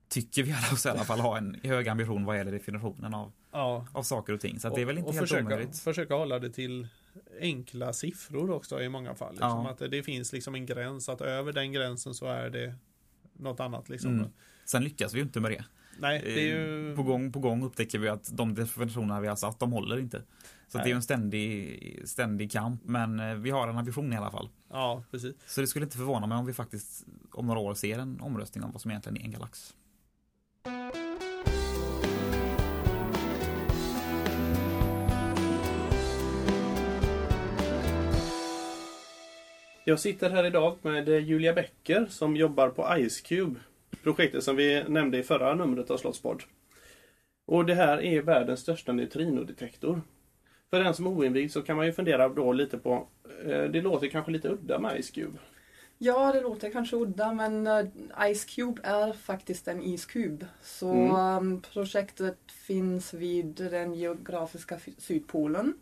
[0.08, 3.32] tycker vi alla oss i alla fall ha en hög ambition vad gäller definitionen av,
[3.52, 3.86] ja.
[3.92, 4.60] av saker och ting.
[4.60, 5.78] Så att det är väl inte och helt försöka, omöjligt.
[5.78, 6.88] försöka hålla det till
[7.40, 9.32] enkla siffror också i många fall.
[9.32, 9.70] Liksom, Ja.
[9.70, 12.74] Att det finns liksom en gräns, att över den gränsen så är det
[13.36, 13.88] något annat.
[13.88, 14.18] Liksom.
[14.18, 14.30] Mm.
[14.64, 15.64] Sen lyckas vi ju inte med det.
[15.98, 16.90] Nej, det ju...
[16.90, 19.98] Eh, På gång på gång upptäcker vi att de definitionerna vi har satt, de håller
[19.98, 20.22] inte.
[20.68, 24.16] Så det är ju en ständig, ständig kamp, men eh, vi har en ambition i
[24.16, 24.48] alla fall.
[24.70, 25.34] Ja, precis.
[25.46, 28.64] Så det skulle inte förvåna mig om vi faktiskt om några år ser en omröstning
[28.64, 29.74] om vad som egentligen är en galax.
[39.88, 43.60] Jag sitter här idag med Julia Bäcker som jobbar på IceCube.
[44.02, 46.42] Projektet som vi nämnde i förra numret av Slottspodd.
[47.46, 50.00] Och det här är världens största neutrinodetektor.
[50.70, 53.06] För den som är oinvigd så kan man ju fundera då lite på,
[53.46, 55.38] eh, det låter kanske lite udda med IceCube.
[55.98, 60.44] Ja, det låter kanske udda men eh, Ice Cube är faktiskt en iskub.
[60.62, 61.14] Så Mm.
[61.16, 65.74] um, projektet finns vid den geografiska sydpolen.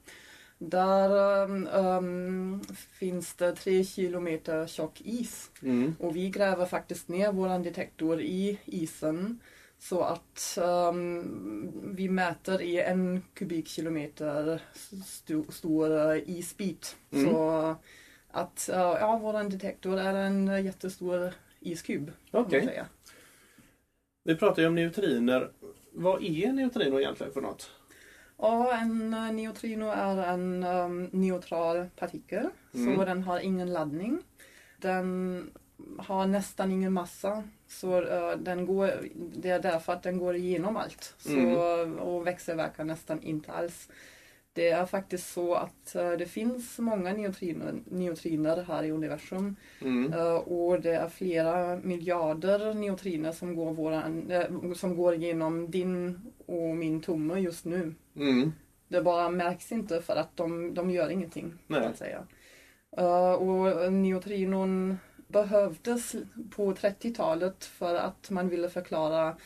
[0.59, 2.61] Där um, um,
[2.99, 5.51] finns det tre kilometer tjock is.
[5.63, 5.97] Mm.
[5.99, 9.41] Och vi gräver faktiskt ner våran detektor i isen.
[9.79, 16.97] Så att um, vi mäter i en kubikkilometer st- stor eh, isbit.
[17.11, 17.31] Mm.
[17.31, 17.77] Så
[18.29, 22.13] att eh, ja, våran detektor är en jättestor iskub.
[22.31, 22.65] Okej.
[22.65, 22.87] säga.
[24.25, 25.51] Vi pratar ju om neutriner.
[25.93, 27.71] Vad är neutrino egentligen för något?
[28.45, 32.49] Ja, en eh, neutrino är en um, neutral partikel.
[32.75, 32.97] Mm.
[32.97, 34.23] Så den har ingen laddning.
[34.79, 35.51] Den
[35.99, 37.43] har nästan ingen massa.
[37.69, 41.15] Så eh, den går, det är därför att den går igenom allt.
[41.19, 41.99] Så, Mm.
[41.99, 43.89] Och växelverkar nästan inte alls.
[44.53, 49.57] Det är faktiskt så att eh, det finns många neutriner, neutriner här i universum.
[49.81, 50.13] Mm.
[50.13, 54.33] Eh, och det är flera miljarder neutriner som går, våran,
[54.77, 57.95] som går genom din och min tumme just nu.
[58.17, 58.53] Mm.
[58.89, 61.55] Det bara märks inte för att de, de gör ingenting.
[61.67, 61.87] Nej.
[61.87, 62.27] Att säga.
[62.97, 64.99] Eh, och neutrinon
[65.29, 66.15] behövdes
[66.57, 69.37] på 30-talet för att man ville förklara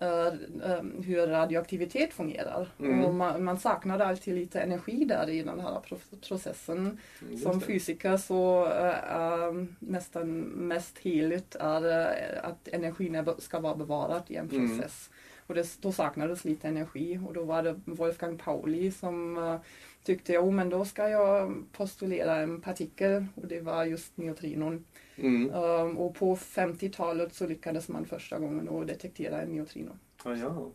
[0.00, 0.26] eh,
[0.70, 2.68] eh, hur radioaktivitet fungerar.
[2.80, 3.04] Mm.
[3.04, 6.98] Och man, man saknade alltid lite energi där i den här pro- processen.
[7.30, 13.74] Just Som fysiker så eh, är nästan mest heligt är eh, att energin ska vara
[13.74, 14.68] bevarad i en Mm.
[14.78, 15.10] process.
[15.46, 19.56] Och det, då saknades lite energi och då var det Wolfgang Pauli som eh,
[20.04, 24.84] tyckte jo men då ska jag postulera en partikel och det var just neutrinon.
[25.16, 25.54] Mm.
[25.54, 29.90] Um, och på 50-talet så lyckades man första gången att detektera en neutrino.
[30.24, 30.70] Ja, ja.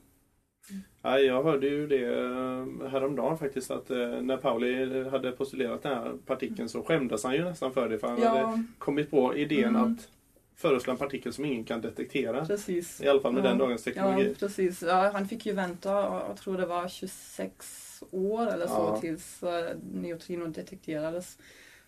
[1.02, 5.98] Ja, jag hörde ju det eh, häromdagen faktiskt att eh, när Pauli hade postulerat den
[5.98, 9.36] här partikeln så skämdes han ju nästan för det för han hade Ja, kommit på
[9.36, 9.94] idén Mm.
[9.94, 10.10] att
[10.60, 12.46] föreslå en partikel som ingen kan detektera.
[12.46, 13.02] precis.
[13.02, 13.50] I alla fall med Ja.
[13.50, 14.36] den dagens Ja, teknologi.
[14.40, 14.82] precis.
[14.82, 15.90] Ja, han fick ju vänta,
[16.28, 18.98] jag tror det var 26 år eller så Ja.
[19.02, 19.50] tills uh,
[19.94, 21.38] neutrinon detekterades.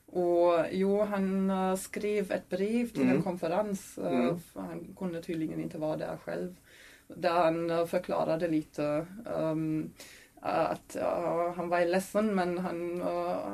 [0.05, 3.15] Och jo, han eh, skrev ett brev till Mm.
[3.15, 4.39] en konferens, eh, Mm.
[4.55, 6.55] han kunde tydligen inte vara där själv.
[7.07, 9.05] Där han eh, förklarade lite
[9.35, 9.89] ehm,
[10.43, 13.01] att ja, han var ledsen men han,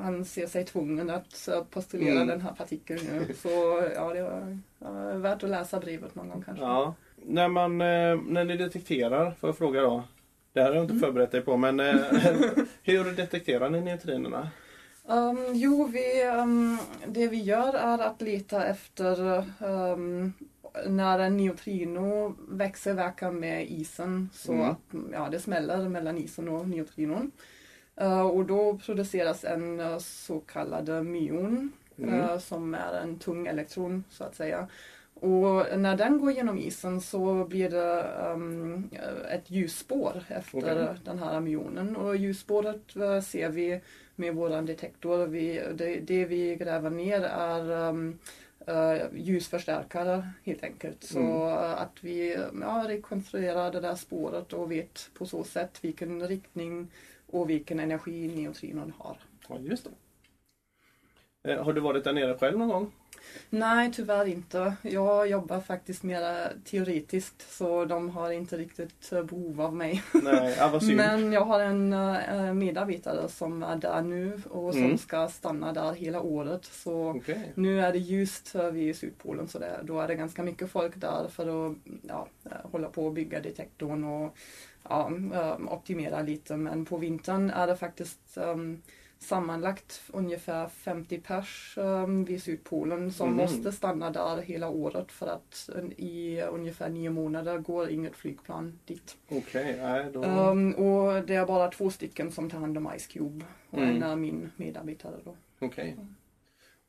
[0.04, 2.28] han ser sig tvungen att postulera Mm.
[2.28, 3.34] den här partikeln nu.
[3.34, 3.50] Så
[3.96, 6.64] ja, det var eh, värt att läsa brevet någon gång kanske.
[6.66, 6.94] Ja.
[7.26, 10.04] när, man, eh, när ni detekterar, får jag fråga då.
[10.54, 11.96] Det här har jag inte förberett dig på men eh,
[12.84, 14.50] hur detekterar ni neutrinerna?
[15.10, 20.34] Um, jo, vi, um, det vi gör är att leta efter um,
[20.88, 24.66] när en neutrino växelverkar med isen så Mm.
[24.70, 24.80] att
[25.12, 27.32] ja, det smäller mellan isen och neutrinon.
[28.02, 32.14] Uh, och då produceras en uh, så kallad myon Mm.
[32.20, 34.68] uh, som är en tung elektron så att säga.
[35.14, 38.90] Och när den går genom isen så blir det um,
[39.32, 40.96] ett ljusspår efter Okej.
[41.06, 41.96] den här myonen.
[41.96, 42.82] Och ljusspåret
[43.24, 43.82] ser vi
[44.16, 45.28] med våran detektor.
[45.28, 48.20] Vi, det, det vi gräver ner är um,
[49.14, 51.04] ljusförstärkare helt enkelt.
[51.04, 51.74] Så Mm.
[51.74, 56.88] att vi ja, rekonstruerar det där spåret och vet på så sätt vilken riktning
[57.28, 59.18] och vilken energi neutrinon har.
[59.50, 59.90] Ja, just det.
[61.48, 62.92] Eh, har du varit där nere själv någon gång?
[63.50, 64.74] Nej, tyvärr inte.
[64.82, 70.04] Jag jobbar faktiskt mer teoretiskt så de har inte riktigt eh, behov av mig.
[70.24, 70.80] Nej, ja.
[70.96, 74.98] Men jag har en eh, medarbetare som är där nu och som Mm.
[74.98, 76.66] ska stanna där hela året.
[76.66, 77.52] Så Okej.
[77.56, 81.28] nu är det ljust vid Sydpolen så det, då är det ganska mycket folk där
[81.28, 81.76] för att
[82.08, 84.36] ja, eh, hålla på och bygga detektorn och
[84.90, 85.12] ja,
[85.70, 86.58] optimera lite.
[86.58, 88.82] Men på vintern är det faktiskt um,
[89.20, 93.38] sammanlagt ungefär 50 pers um, vid Sydpolen som Mhm.
[93.38, 98.80] måste stanna där hela året för att eh, i ungefär nio månader går inget flygplan
[98.86, 99.18] dit.
[99.30, 100.24] Okej, nej då...
[100.24, 103.96] Um, och det är bara två stycken som tar hand om Ice Cube och Mm.
[103.96, 105.36] en är min medarbetare då.
[105.60, 105.98] Okej.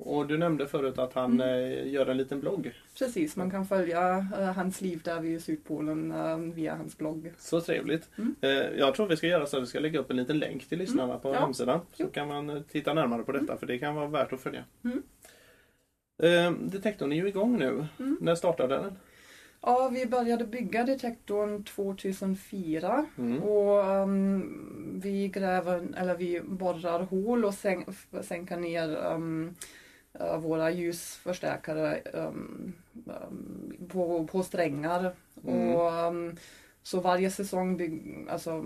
[0.00, 1.48] Och du nämnde förut att han Mm.
[1.72, 2.72] eh, gör en liten blogg.
[2.98, 7.32] Precis, man kan följa eh, hans liv där vid Sydpolen eh, via hans blogg.
[7.38, 8.08] Så trevligt.
[8.18, 8.34] Mm.
[8.78, 10.78] Jag tror vi ska göra så att vi ska lägga upp en liten länk till
[10.78, 11.40] lyssnarna på Ja.
[11.40, 11.80] hemsidan.
[11.92, 12.08] Så Jo.
[12.12, 14.64] kan man titta närmare på detta för det kan vara värt att följa.
[14.84, 15.02] Mm.
[16.22, 17.86] Eh, detektorn är ju igång nu.
[17.98, 18.18] Mm.
[18.20, 18.92] När startade den?
[19.60, 23.42] Ja, vi började bygga detektorn 2004 Mm.
[23.42, 27.86] och ehm, vi gräver, eller vi borrar hål och sänk,
[28.22, 29.54] sänker ner ehm, eh,
[30.38, 32.72] våra ljusförstärkare ehm,
[33.88, 35.12] på, på strängar.
[35.46, 35.74] Mm.
[35.74, 36.36] Och, ehm,
[36.82, 38.64] så varje säsong bygg, alltså,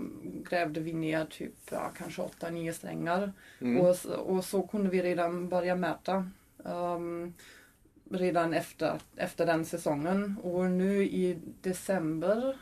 [0.49, 3.33] grävde vi ner typ ja, kanske 8-9 strängar.
[3.61, 3.81] Mm.
[3.81, 6.29] Och, och så kunde vi redan börja mäta.
[6.65, 7.33] ehm,
[8.09, 10.35] redan efter, efter den säsongen.
[10.43, 12.57] Och nu i december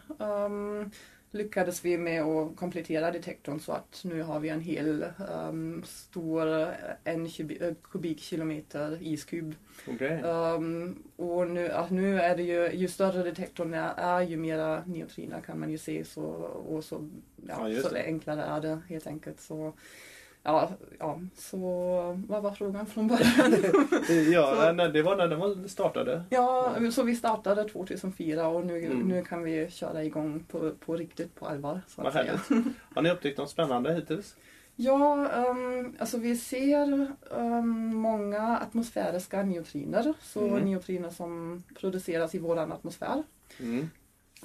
[1.32, 6.62] lyckades vi med att komplettera detektorn så att nu har vi en hel ehm, stor
[6.62, 6.68] eh,
[7.04, 9.56] en eh, kubikkilometer iskub.
[9.88, 10.22] Okej.
[10.26, 15.42] Ehm, och nu, nu är det ju, ju större detektorn är, är ju mera neutriner
[15.42, 16.24] kan man ju se så,
[16.68, 17.10] och så,
[17.48, 19.40] Ja, ja, så enklare är det helt enkelt.
[19.40, 19.74] Så,
[20.44, 21.58] ja, ja, så
[22.28, 23.56] vad var frågan från början?
[24.34, 26.24] Ja, Så- det var när den startade.
[26.30, 29.00] ja, så vi startade 2004 och nu, Mm.
[29.00, 31.82] nu kan vi köra igång på, på riktigt på allvar.
[31.88, 32.42] Så Vad härligt.
[32.96, 34.36] Har ni upptäckt något spännande hittills?
[34.76, 40.14] Ja, ehm, alltså vi ser ehm, många atmosfäriska neutriner.
[40.22, 40.66] Så Mm.
[40.72, 43.24] neutriner som produceras i våran atmosfär.
[43.60, 43.90] Mm.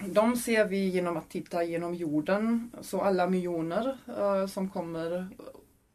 [0.06, 2.70] De ser vi genom att titta genom jorden.
[2.80, 5.28] Så alla myoner eh, som kommer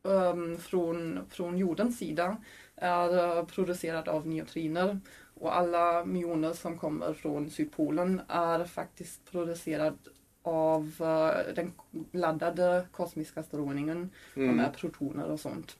[0.04, 2.38] ehm, från, från jordens sida
[2.76, 5.00] är uh, producerade av neutriner.
[5.34, 9.96] Och alla myoner som kommer från Sydpolen är faktiskt producerade
[10.44, 11.72] av eh, den
[12.12, 14.10] laddade kosmiska strålningen.
[14.34, 14.60] De Mm.
[14.60, 15.78] är protoner och sånt.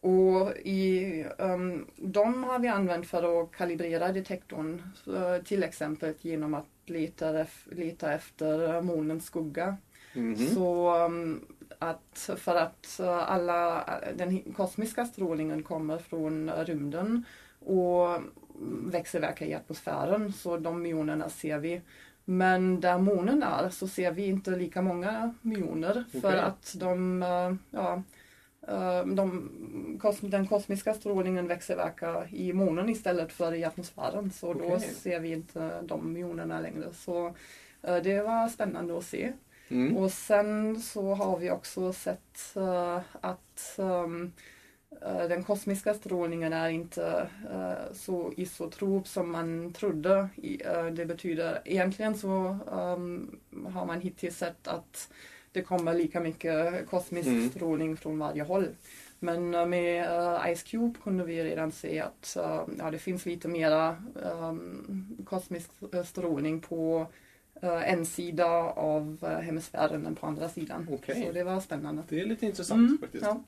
[0.00, 4.82] Och i, ehm, de har vi använt för att kalibrera detektorn.
[5.06, 9.76] eh, till exempel genom att leta, leta efter månens skugga.
[10.14, 10.36] Mhm.
[10.36, 11.40] Så ehm,
[11.78, 13.84] att för att eh, alla,
[14.16, 17.24] den hi- kosmiska strålningen kommer från rymden
[17.60, 18.08] och
[18.84, 21.80] växelverkar i atmosfären så de myonerna ser vi.
[22.24, 26.38] Men där månen är så ser vi inte lika många myoner för Okej.
[26.40, 28.02] att de, eh, ja,
[29.16, 29.50] de,
[30.20, 34.80] den kosmiska strålningen växelverkar i månen istället för i atmosfären så då Okej.
[34.80, 36.92] ser vi inte de myonerna längre.
[36.92, 37.34] Så
[37.80, 39.32] det var spännande att se.
[39.70, 39.96] Mm.
[39.96, 44.08] Och sen så har vi också sett eh, att eh,
[45.28, 50.28] den kosmiska strålningen är inte eh, så isotrop som man trodde.
[50.36, 50.56] I,
[50.92, 53.38] det betyder egentligen så ehm,
[53.72, 55.08] har man hittills sett att
[55.52, 57.50] det kommer lika mycket kosmisk Mm.
[57.50, 58.68] strålning från varje håll.
[59.18, 60.06] Men med
[60.56, 62.36] Ice Cube kunde vi redan se att
[62.78, 65.70] ja, det finns lite mera ehm, kosmisk
[66.04, 67.06] strålning på
[67.66, 70.88] en sida av eh, hemisfären än på andra sidan.
[70.92, 71.24] Okej.
[71.26, 72.02] Så det var spännande.
[72.08, 73.24] Det är lite intressant Mm, faktiskt.
[73.24, 73.42] ja.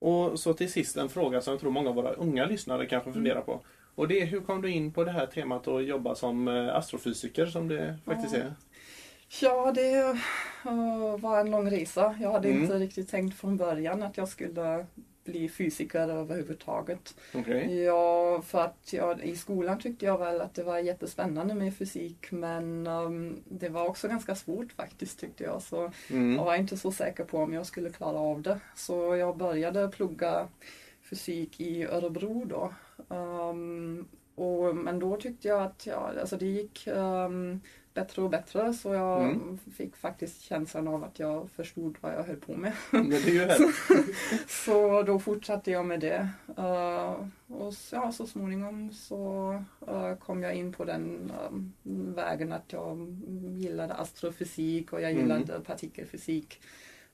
[0.00, 3.08] Och så till sist en fråga som jag tror många av våra unga lyssnare kanske
[3.10, 3.14] Mm.
[3.14, 3.60] funderar på.
[3.94, 7.46] Och det, hur kom du in på det här temat att jobba som eh, astrofysiker
[7.46, 8.40] som det faktiskt Ja.
[8.42, 8.54] är?
[9.42, 12.16] Ja, det eh, var en lång resa.
[12.20, 12.62] Jag hade Mm.
[12.62, 14.86] inte riktigt tänkt från början att jag skulle
[15.26, 17.14] bli fysiker överhuvudtaget.
[17.34, 17.82] Okej.
[17.82, 22.30] Ja, för att jag, i skolan tyckte jag väl att det var jättespännande med fysik
[22.32, 25.62] men ehm, det var också ganska svårt faktiskt tyckte jag.
[25.62, 26.34] Så Mm.
[26.36, 28.60] jag var inte så säker på om jag skulle klara av det.
[28.76, 30.48] Så jag började plugga
[31.10, 32.74] fysik i Örebro då.
[33.16, 37.60] Ehm, och, men då tyckte jag att ja, alltså det gick ehm,
[37.96, 39.58] bättre och bättre så jag Mm.
[39.76, 42.72] fick faktiskt känslan av att jag förstod vad jag höll på med.
[42.90, 43.72] Men det är ju.
[44.48, 46.28] Så då fortsatte jag med det.
[46.58, 47.14] Eh,
[47.48, 49.52] och så, ja, så småningom så
[49.88, 51.58] eh, kom jag in på den eh,
[52.14, 53.16] vägen att jag
[53.56, 55.22] gillade astrofysik och jag Mm.
[55.22, 56.60] gillade partikelfysik.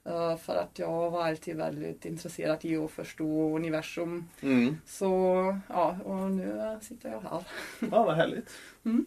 [0.05, 4.28] Eh, för att jag var alltid väldigt intresserad i att förstå universum.
[4.41, 4.76] Mm.
[4.87, 5.14] Så
[5.68, 7.45] ja, och nu sitter jag här.
[7.91, 8.51] Ja, vad härligt.
[8.85, 9.07] Mm.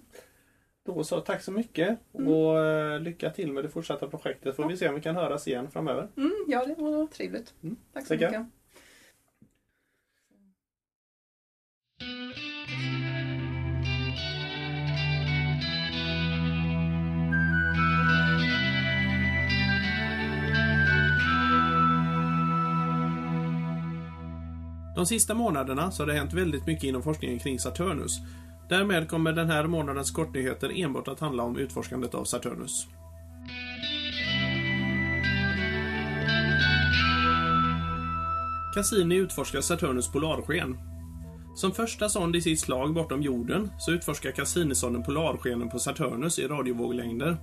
[0.85, 4.55] Då så, tack så mycket och eh, lycka till med det fortsatta projektet.
[4.55, 6.07] Får vi se om vi kan höras igen framöver.
[6.17, 7.53] Mm, ja, det var trevligt.
[7.63, 7.75] Mm.
[7.93, 8.27] Tack så Tackar.
[8.29, 8.45] mycket.
[24.95, 28.19] De sista månaderna så har det hänt väldigt mycket inom forskningen kring Saturnus.
[28.69, 32.87] Därmed kommer den här månadens kortnyheter enbart att handla om utforskandet av Saturnus.
[38.75, 40.77] Cassini utforskar Saturnus polarsken.
[41.55, 46.47] Som första sond i sitt slag bortom jorden så utforskar Cassini-sonden polarskenen på Saturnus i
[46.47, 47.37] radiovåglängder.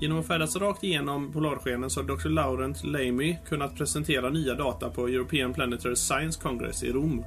[0.00, 2.28] Genom att färdas rakt igenom polarskenen så har Dr.
[2.28, 7.24] Laurent Lamy kunnat presentera nya data på European Planetary Science Congress i Rom.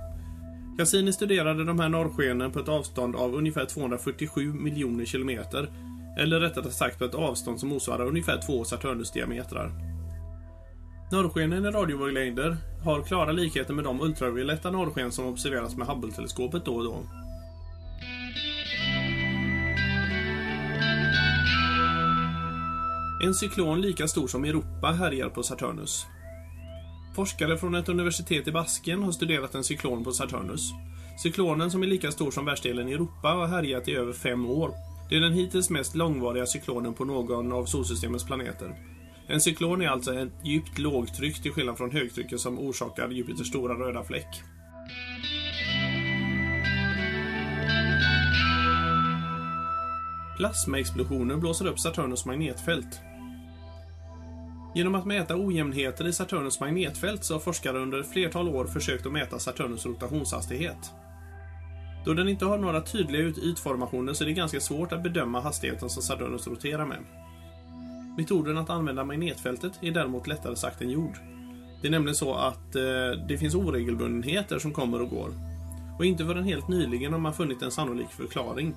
[0.79, 5.69] Cassini studerade de här norrskenen på ett avstånd av ungefär 247 miljoner kilometer.
[6.19, 9.71] Eller rättare sagt på ett avstånd som motsvarar ungefär två Saturnus diametrar.
[11.11, 16.75] Norrskenen i radiovåglängder har klara likheter med de ultravioletta norrsken som observeras med Hubble-teleskopet då
[16.75, 17.03] och då.
[23.23, 26.05] En cyklon lika stor som Europa härjar på Saturnus.
[27.19, 30.71] Forskare från ett universitet i Basken har studerat en cyklon på Saturnus.
[31.23, 34.71] Cyklonen som är lika stor som världsdelen Europa har härjat i över fem år.
[35.09, 38.75] Det är den hittills mest långvariga cyklonen på någon av solsystemets planeter.
[39.27, 43.73] En cyklon är alltså ett djupt lågtryck till skillnad från högtrycket som orsakar Jupiters stora
[43.73, 44.41] röda fläck.
[50.37, 53.01] Plasmaexplosioner blåser upp Saturnus magnetfält.
[54.73, 59.05] Genom att mäta ojämnheter i Saturnus magnetfält så har forskare under ett flertal år försökt
[59.05, 60.91] att mäta Saturnus rotationshastighet.
[62.05, 65.89] Då den inte har några tydliga ytformationer så är det ganska svårt att bedöma hastigheten
[65.89, 66.99] som Saturnus roterar med.
[68.17, 71.17] Metoden att använda magnetfältet är däremot lättare sagt än gjord.
[71.81, 72.81] Det är nämligen så att eh,
[73.27, 75.29] det finns oregelbundenheter som kommer och går.
[75.97, 78.75] Och inte förrän helt nyligen har man funnit en sannolik förklaring.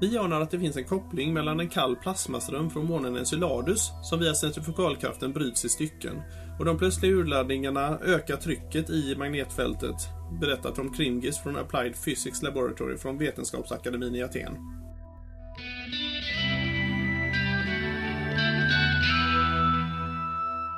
[0.00, 4.20] Vi anar att det finns en koppling mellan en kall plasmaström från månen Enceladus som
[4.20, 6.22] via centrifugalkraften bryts i stycken
[6.58, 9.94] och de plötsliga urladdningarna ökar trycket i magnetfältet,
[10.40, 14.56] berättar Tom Kringis från Applied Physics Laboratory från Vetenskapsakademin i Aten.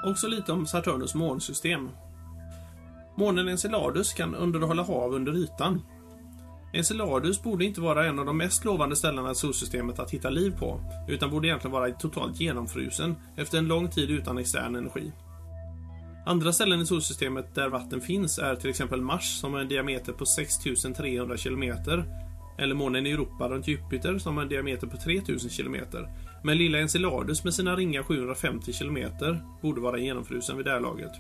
[0.06, 1.88] Också lite om Saturnus månsystem.
[3.16, 5.82] Månen Enceladus kan underhålla hav under ytan.
[6.72, 10.50] Enceladus borde inte vara en av de mest lovande ställena i solsystemet att hitta liv
[10.58, 15.12] på, utan borde egentligen vara totalt genomfrusen efter en lång tid utan extern energi.
[16.26, 20.12] Andra ställen i solsystemet där vatten finns är till exempel Mars som har en diameter
[20.12, 21.62] på 6300 km
[22.58, 25.76] eller månen Europa runt Jupiter som har en diameter på 3000 km.
[26.44, 28.98] Men lilla Enceladus med sina ringa 750 km
[29.62, 31.12] borde vara genomfrusen vid det här laget.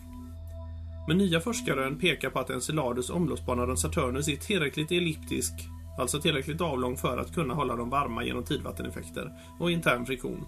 [1.08, 5.52] Men nya forskarrön pekar på att Enceladus omloppsbana runt Saturnus är tillräckligt elliptisk,
[5.98, 10.46] alltså tillräckligt avlång för att kunna hålla dem varma genom tidvatteneffekter och intern friktion.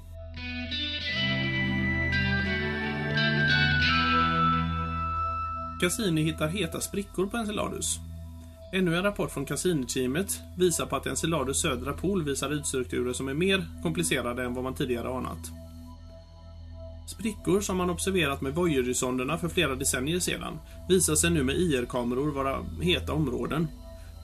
[5.80, 7.98] Cassini hittar heta sprickor på Enceladus.
[8.72, 13.34] Ännu en rapport från Cassini-teamet visar på att Enceladus södra pol visar ytstrukturer som är
[13.34, 15.61] mer komplicerade än vad man tidigare anat.
[17.06, 22.32] Sprickor som man observerat med Voyager-sonderna för flera decennier sedan visar sig nu med IR-kameror
[22.32, 23.68] vara heta områden.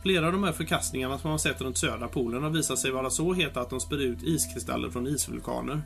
[0.02, 3.10] Flera av de här förkastningarna som man sett runt södra polen har visat sig vara
[3.10, 5.82] så heta att de spyr ut iskristaller från isvulkaner.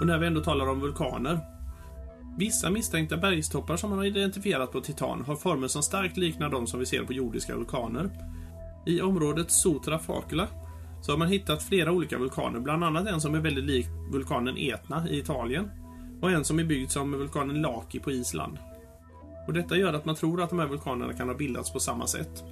[0.00, 1.40] Och när vi ändå talar om vulkaner.
[2.36, 6.66] Vissa misstänkta bergstoppar som man har identifierat på Titan har former som starkt liknar de
[6.66, 8.10] som vi ser på jordiska vulkaner.
[8.86, 10.48] I området Sotra Fakula
[11.00, 14.56] så har man hittat flera olika vulkaner, bland annat en som är väldigt lik vulkanen
[14.58, 15.70] Etna i Italien
[16.20, 18.58] och en som är byggd som vulkanen Laki på Island.
[19.46, 22.06] Och detta gör att man tror att de här vulkanerna kan ha bildats på samma
[22.06, 22.44] sätt.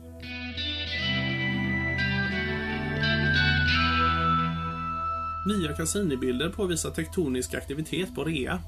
[5.46, 8.60] Nya Cassini-bilder påvisar tektonisk aktivitet på Rea.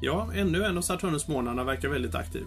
[0.00, 2.44] Ja, ännu en av Saturnusmånarna verkar väldigt aktiv.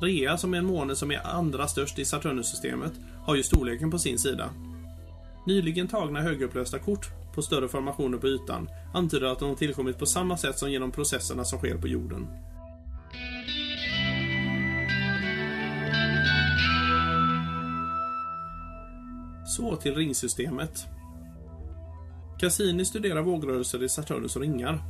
[0.00, 2.92] Rea, som är en måne som är andra störst i Saturnussystemet,
[3.24, 4.50] har ju storleken på sin sida.
[5.46, 10.36] Nyligen tagna högupplösta kort på större formationer på ytan antyder att de tillkommit på samma
[10.36, 12.26] sätt som genom processerna som sker på jorden.
[19.46, 20.86] Så till ringsystemet.
[22.38, 24.82] Cassini studerar vågrörelser i Saturnus ringar.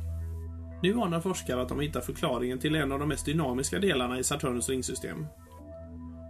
[0.83, 4.23] Nu anar forskare att de hittar förklaringen till en av de mest dynamiska delarna i
[4.23, 5.25] Saturnus ringsystem.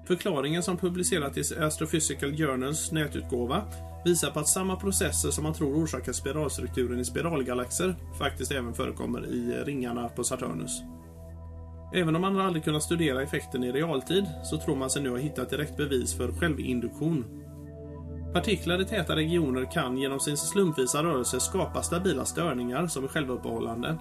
[0.07, 3.63] Förklaringen som publicerats i Astrophysical Journals nätutgåva
[4.05, 9.25] visar på att samma processer som man tror orsakar spiralstrukturen i spiralgalaxer faktiskt även förekommer
[9.25, 10.81] i ringarna på Saturnus.
[11.93, 15.17] Även om man aldrig kunnat studera effekten i realtid så tror man sig nu ha
[15.17, 17.25] hittat direkt bevis för självinduktion.
[18.33, 23.97] Partiklar i täta regioner kan genom sin slumpvisa rörelse skapa stabila störningar som är självuppehållande.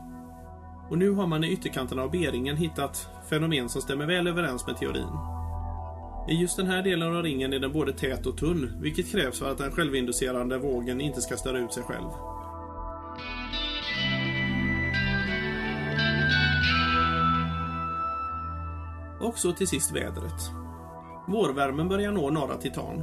[0.91, 4.77] Och nu har man i ytterkanterna av B-ringen hittat fenomen som stämmer väl överens med
[4.77, 5.36] teorin.
[6.29, 9.39] I just den här delen av ringen är den både tät och tunn, vilket krävs
[9.39, 12.09] för att den självinducerande vågen inte ska störa ut sig själv.
[19.21, 20.51] Och så till sist vädret.
[21.29, 23.03] Vårvärmen börjar nå norra Titan.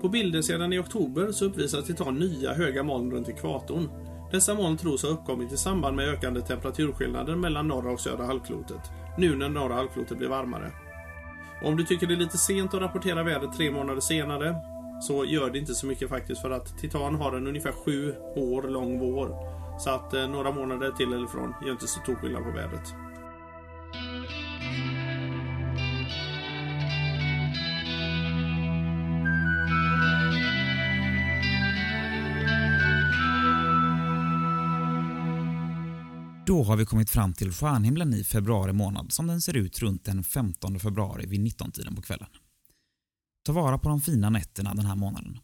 [0.00, 3.88] På bilder sedan i oktober så uppvisar Titan nya höga moln runt ekvatorn.
[4.32, 8.90] Dessa moln tros ha uppkommit i samband med ökande temperaturskillnader mellan norra och södra halvklotet,
[9.18, 10.72] nu när norra halvklotet blir varmare.
[11.62, 14.56] Om du tycker det är lite sent att rapportera vädret tre månader senare
[15.00, 18.62] så gör det inte så mycket faktiskt för att Titan har en ungefär sju år
[18.62, 19.58] lång vår.
[19.78, 22.94] Så att eh, några månader till eller från gör inte så stor skillnad på vädret.
[36.48, 40.04] Då har vi kommit fram till stjärnhimlen i februari månad som den ser ut runt
[40.04, 42.28] den 15 februari vid 19-tiden på kvällen.
[43.44, 45.38] Ta vara på de fina nätterna den här månaden.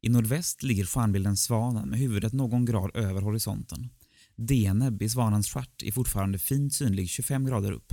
[0.00, 3.88] I nordväst ligger stjärnbilden Svanen med huvudet någon grad över horisonten.
[4.36, 7.92] Deneb i Svanens stjärt är fortfarande fint synlig 25 grader upp.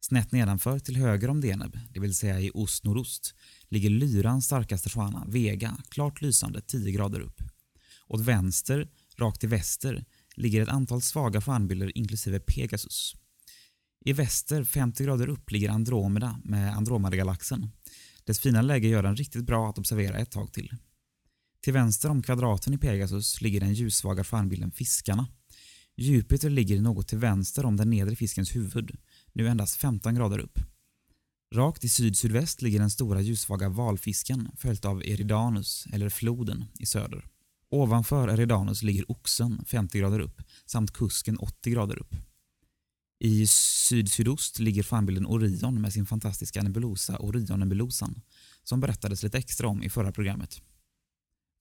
[0.00, 3.34] Snett nedanför till höger om Deneb, det vill säga i ost-nordost,
[3.68, 7.42] ligger Lyrans starkaste stjärna, Vega, klart lysande 10 grader upp.
[8.08, 10.04] Åt vänster, rakt till väster,
[10.36, 13.14] ligger ett antal svaga stjärnbilder inklusive Pegasus.
[14.04, 17.70] I väster, 50 grader upp, ligger Andromeda med Andromedagalaxen.
[18.24, 20.76] Dess fina läge gör den riktigt bra att observera ett tag till.
[21.60, 25.28] Till vänster om kvadraten i Pegasus ligger den ljussvaga stjärnbilden Fiskarna.
[25.96, 28.96] Jupiter ligger något till vänster om den nedre fiskens huvud,
[29.32, 30.58] nu endast 15 grader upp.
[31.54, 37.24] Rakt i syd-sydväst ligger den stora ljussvaga valfisken följt av Eridanus, eller floden, i söder.
[37.70, 42.14] Ovanför Eridanus ligger Oxen 50 grader upp samt Kusken 80 grader upp.
[43.18, 48.22] I syd-sydost ligger stjärnbilden Orion med sin fantastiska nebulosa Orionnebulosan
[48.64, 50.60] som berättades lite extra om i förra programmet.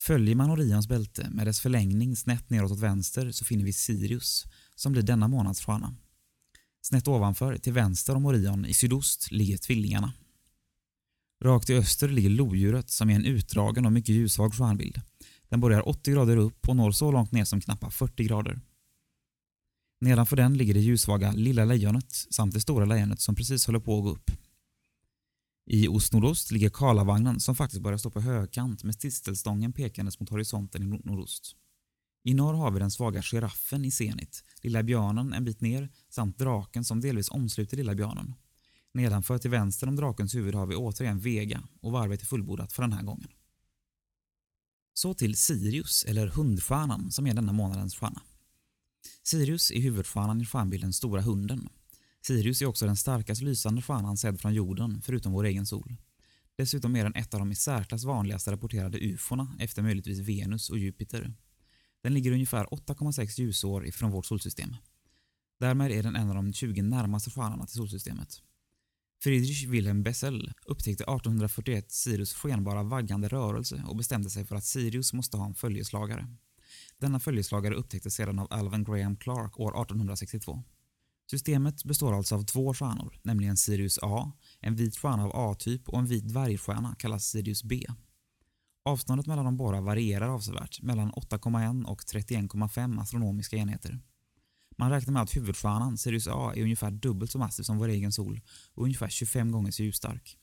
[0.02, 4.44] Följer man Orions bälte med dess förlängning snett neråt åt vänster så finner vi Sirius
[4.76, 5.96] som blir denna månads stjärna.
[6.82, 10.14] Snett ovanför, till vänster om Orion i sydost, ligger Tvillingarna.
[11.44, 15.02] Rakt i öster ligger Lodjuret som är en utdragen och mycket ljussvag stjärnbild.
[15.50, 18.62] Den börjar 80 grader upp och når så långt ner som knappt 40 grader.
[20.02, 23.98] Nedanför den ligger det ljussvaga Lilla Lejonet samt det stora lejonet som precis håller på
[23.98, 24.32] att gå upp.
[25.68, 30.84] I ost-nordost ligger Karlavagnen som faktiskt börjar stå på högkant med stistelstången pekandes mot horisonten
[30.84, 31.56] i nordost.
[32.24, 36.38] I norr har vi den svaga giraffen i zenit, Lilla björnen en bit ner samt
[36.38, 38.34] draken som delvis omsluter Lilla björnen.
[38.94, 42.82] Nedanför till vänster om drakens huvud har vi återigen Vega och varvet är fullbordat för
[42.84, 43.30] den här gången.
[44.98, 48.22] Så till Sirius, eller hundstjärnan, som är denna månadens stjärna.
[49.24, 51.70] Sirius är huvudstjärnan i stjärnbilden Stora hunden.
[52.28, 55.96] Sirius är också den starkast lysande stjärnan sedd från jorden, förutom vår egen sol.
[56.58, 60.78] Dessutom är den ett av de i särklass vanligaste rapporterade ufona efter möjligtvis Venus och
[60.78, 61.34] Jupiter.
[62.02, 64.76] Den ligger ungefär 8,6 ljusår ifrån vårt solsystem.
[65.60, 68.42] Därmed är den en av de 20 närmaste stjärnorna till solsystemet.
[69.26, 75.14] Friedrich Wilhelm Bessel upptäckte 1841 Sirius skenbara vaggande rörelse och bestämde sig för att Sirius
[75.14, 76.28] måste ha en följeslagare.
[76.98, 80.64] Denna följeslagare upptäcktes sedan av Alvin Graham Clark år 1862.
[81.32, 86.00] Systemet består alltså av två stjärnor, nämligen Sirius A, en vit stjärna av A-typ och
[86.00, 87.86] en vit dvärgstjärna kallas Sirius B.
[88.84, 94.00] Avståndet mellan de båda varierar avsevärt, mellan 8,1 och 31,5 astronomiska enheter.
[94.78, 98.12] Man räknar med att huvudstjärnan, Sirius A, är ungefär dubbelt så massiv som vår egen
[98.12, 98.42] sol
[98.74, 100.38] och ungefär 25 gånger så ljusstark.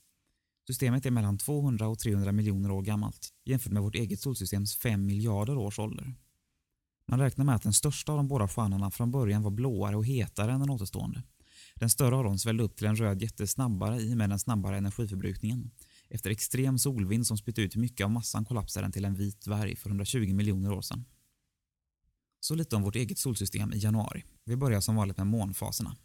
[0.67, 5.05] Systemet är mellan 200 och 300 miljoner år gammalt jämfört med vårt eget solsystems 5
[5.05, 6.15] miljarder års ålder.
[7.07, 10.05] Man räknar med att den största av de båda stjärnorna från början var blåare och
[10.05, 11.23] hetare än den återstående.
[11.75, 14.39] Den större av dem svällde upp till en röd jätte snabbare i och med den
[14.39, 15.71] snabbare energiförbrukningen.
[16.09, 19.75] Efter extrem solvind som spytt ut mycket av massan kollapsade den till en vit dvärg
[19.75, 21.05] för 120 miljoner år sedan.
[22.43, 24.23] Så lite om vårt eget solsystem i januari.
[24.45, 25.95] Vi börjar som vanligt med månfaserna.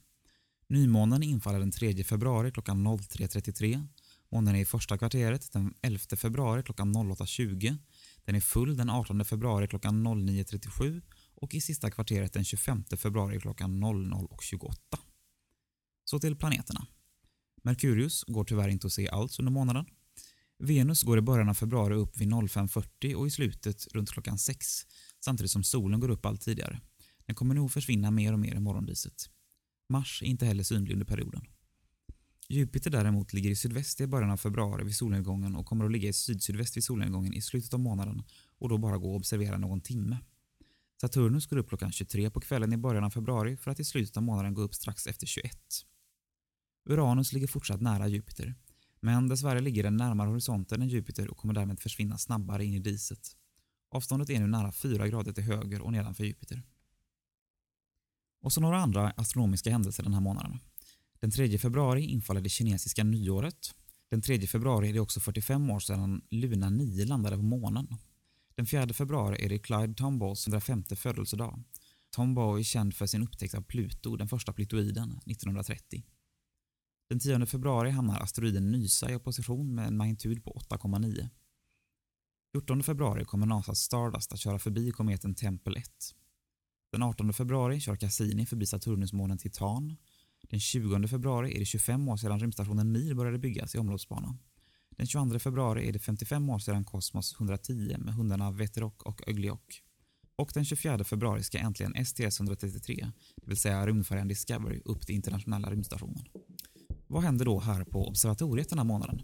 [0.68, 3.86] Nymånen infaller den 3 februari klockan 03.33.
[4.32, 7.76] Månen är i första kvarteret den 11 februari klockan 08.20.
[8.24, 11.03] Den är full den 18 februari klockan 09.37
[11.34, 14.74] och i sista kvarteret den 25 februari klockan 00.28.
[16.05, 16.86] Så till planeterna.
[17.62, 19.86] Merkurius går tyvärr inte att se alls under månaden.
[20.59, 24.86] Venus går i början av februari upp vid 05.40 och i slutet runt klockan 6
[25.25, 26.81] samtidigt som solen går upp allt tidigare.
[27.27, 29.31] Den kommer nog försvinna mer och mer i morgondiset.
[29.89, 31.47] Mars är inte heller synlig under perioden.
[32.49, 36.09] Jupiter däremot ligger i sydväst i början av februari vid solnedgången och kommer att ligga
[36.09, 38.23] i sydsydväst vid solnedgången i slutet av månaden
[38.59, 40.19] och då bara gå och observera någon timme.
[41.01, 44.16] Saturnus går upp klockan 23 på kvällen i början av februari för att i slutet
[44.16, 45.53] av månaden gå upp strax efter 21.
[46.89, 48.55] Uranus ligger fortsatt nära Jupiter,
[49.01, 52.79] men dessvärre ligger den närmare horisonten än Jupiter och kommer därmed försvinna snabbare in i
[52.79, 53.37] diset.
[53.91, 56.62] Avståndet är nu nära 4 grader till höger och nedanför Jupiter.
[58.43, 60.59] Och så några andra astronomiska händelser den här månaden.
[61.20, 63.74] Den 3 februari infaller det kinesiska nyåret.
[64.11, 67.97] Den 3 februari är det också 45 år sedan Luna 9 landade på månen.
[68.55, 71.62] Den 4 februari är det Clyde Tombauls 105 födelsedag.
[72.11, 76.05] Tombaugh är känd för sin upptäckt av Pluto, den första plutoiden, 1930.
[77.09, 81.28] Den 10 februari hamnar asteroiden Nysa i opposition med en magnitud på 8,9.
[82.53, 85.84] 14 februari kommer NASAs Stardust att köra förbi kometen Tempel 1.
[86.92, 89.96] Den 18 februari kör Cassini förbi Saturnusmånen Titan.
[90.51, 94.38] Den 20 februari är det 25 år sedan rymdstationen Mir började byggas i omloppsbana.
[94.90, 99.82] Den 22 februari är det 55 år sedan Kosmos 110 med hundarna Veterok och Ögliok.
[100.36, 105.70] Och den 24 februari ska äntligen STS-133, det vill säga rymdfärjan Discovery, upp till internationella
[105.70, 106.24] rymdstationen.
[107.07, 109.22] Vad händer då här på observatoriet den här månaden?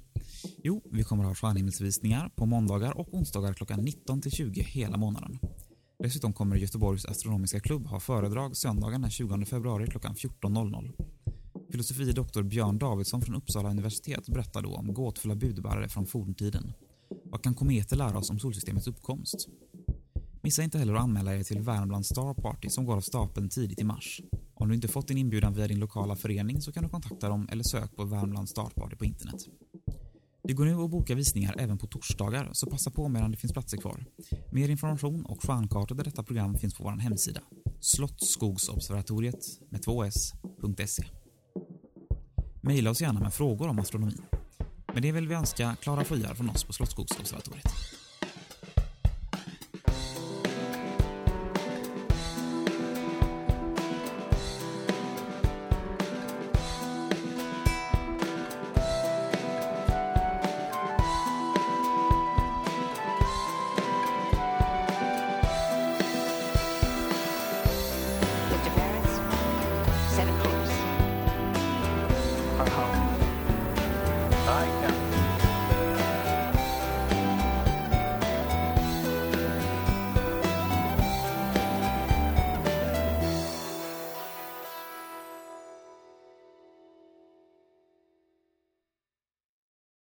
[0.63, 4.97] Jo, vi kommer att ha stjärnhimmelsvisningar på måndagar och onsdagar klockan 19 till 20 hela
[4.97, 5.39] månaden.
[5.99, 10.93] Dessutom kommer Göteborgs astronomiska klubb ha föredrag söndagen den 20 februari klockan 14.00.
[11.71, 16.73] Filosofie doktor Björn Davidsson från Uppsala universitet berättar då om gåtfulla budbärare från forntiden.
[17.25, 19.49] Vad kan kometer lära oss om solsystemets uppkomst?
[20.43, 23.81] Missa inte heller att anmäla er till Värmland Star Party som går av stapeln tidigt
[23.81, 24.21] i mars.
[24.55, 27.49] Om du inte fått din inbjudan via din lokala förening så kan du kontakta dem
[27.53, 29.37] eller sök på Värmland Star Party på internet.
[30.47, 33.53] Det går nu att boka visningar även på torsdagar, så passa på medan det finns
[33.53, 34.05] platser kvar.
[34.53, 37.41] Mer information och stjärnkartor till detta program finns på vår hemsida,
[37.81, 41.05] Slottsskogsobservatoriet med 2s.se.
[42.61, 44.17] Maila oss gärna med frågor om astronomi.
[44.95, 47.94] Med det vill vi önska klara skyar från oss på Slottsskogsobservatoriet.